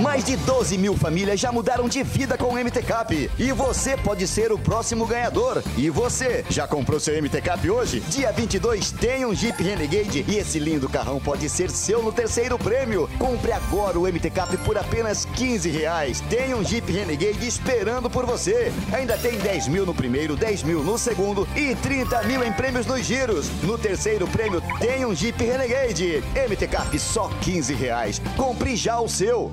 [0.00, 3.30] Mais de 12 mil famílias já mudaram de vida com o MTCAP.
[3.38, 5.62] E você pode ser o próximo ganhador.
[5.76, 8.00] E você, já comprou seu MTCAP hoje?
[8.08, 12.58] Dia 22 tem um Jeep Renegade e esse lindo carrão pode ser seu no terceiro
[12.58, 13.08] prêmio.
[13.18, 16.20] Compre agora o MTCAP por apenas 15 reais.
[16.22, 18.72] Tem um Jeep Renegade esperando por você.
[18.92, 22.86] Ainda tem 10 mil no primeiro, 10 mil no segundo e 30 mil em prêmios
[22.86, 23.48] nos giros.
[23.62, 26.22] No terceiro prêmio tem um Jeep Renegade.
[26.48, 28.20] MTCAP só 15 reais.
[28.36, 29.52] Compre já o seu.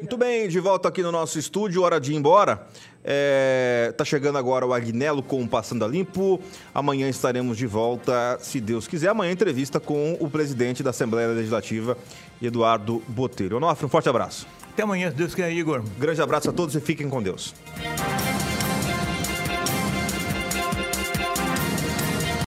[0.00, 2.66] Muito bem, de volta aqui no nosso estúdio, hora de ir embora.
[3.04, 6.40] É, tá chegando agora o Agnello com o Passando a Limpo.
[6.74, 9.10] Amanhã estaremos de volta, se Deus quiser.
[9.10, 11.98] Amanhã entrevista com o presidente da Assembleia Legislativa,
[12.40, 13.58] Eduardo Botelho.
[13.58, 14.46] Onofre, um forte abraço.
[14.72, 15.82] Até amanhã, se Deus quiser, Igor.
[15.98, 17.54] Grande abraço a todos e fiquem com Deus.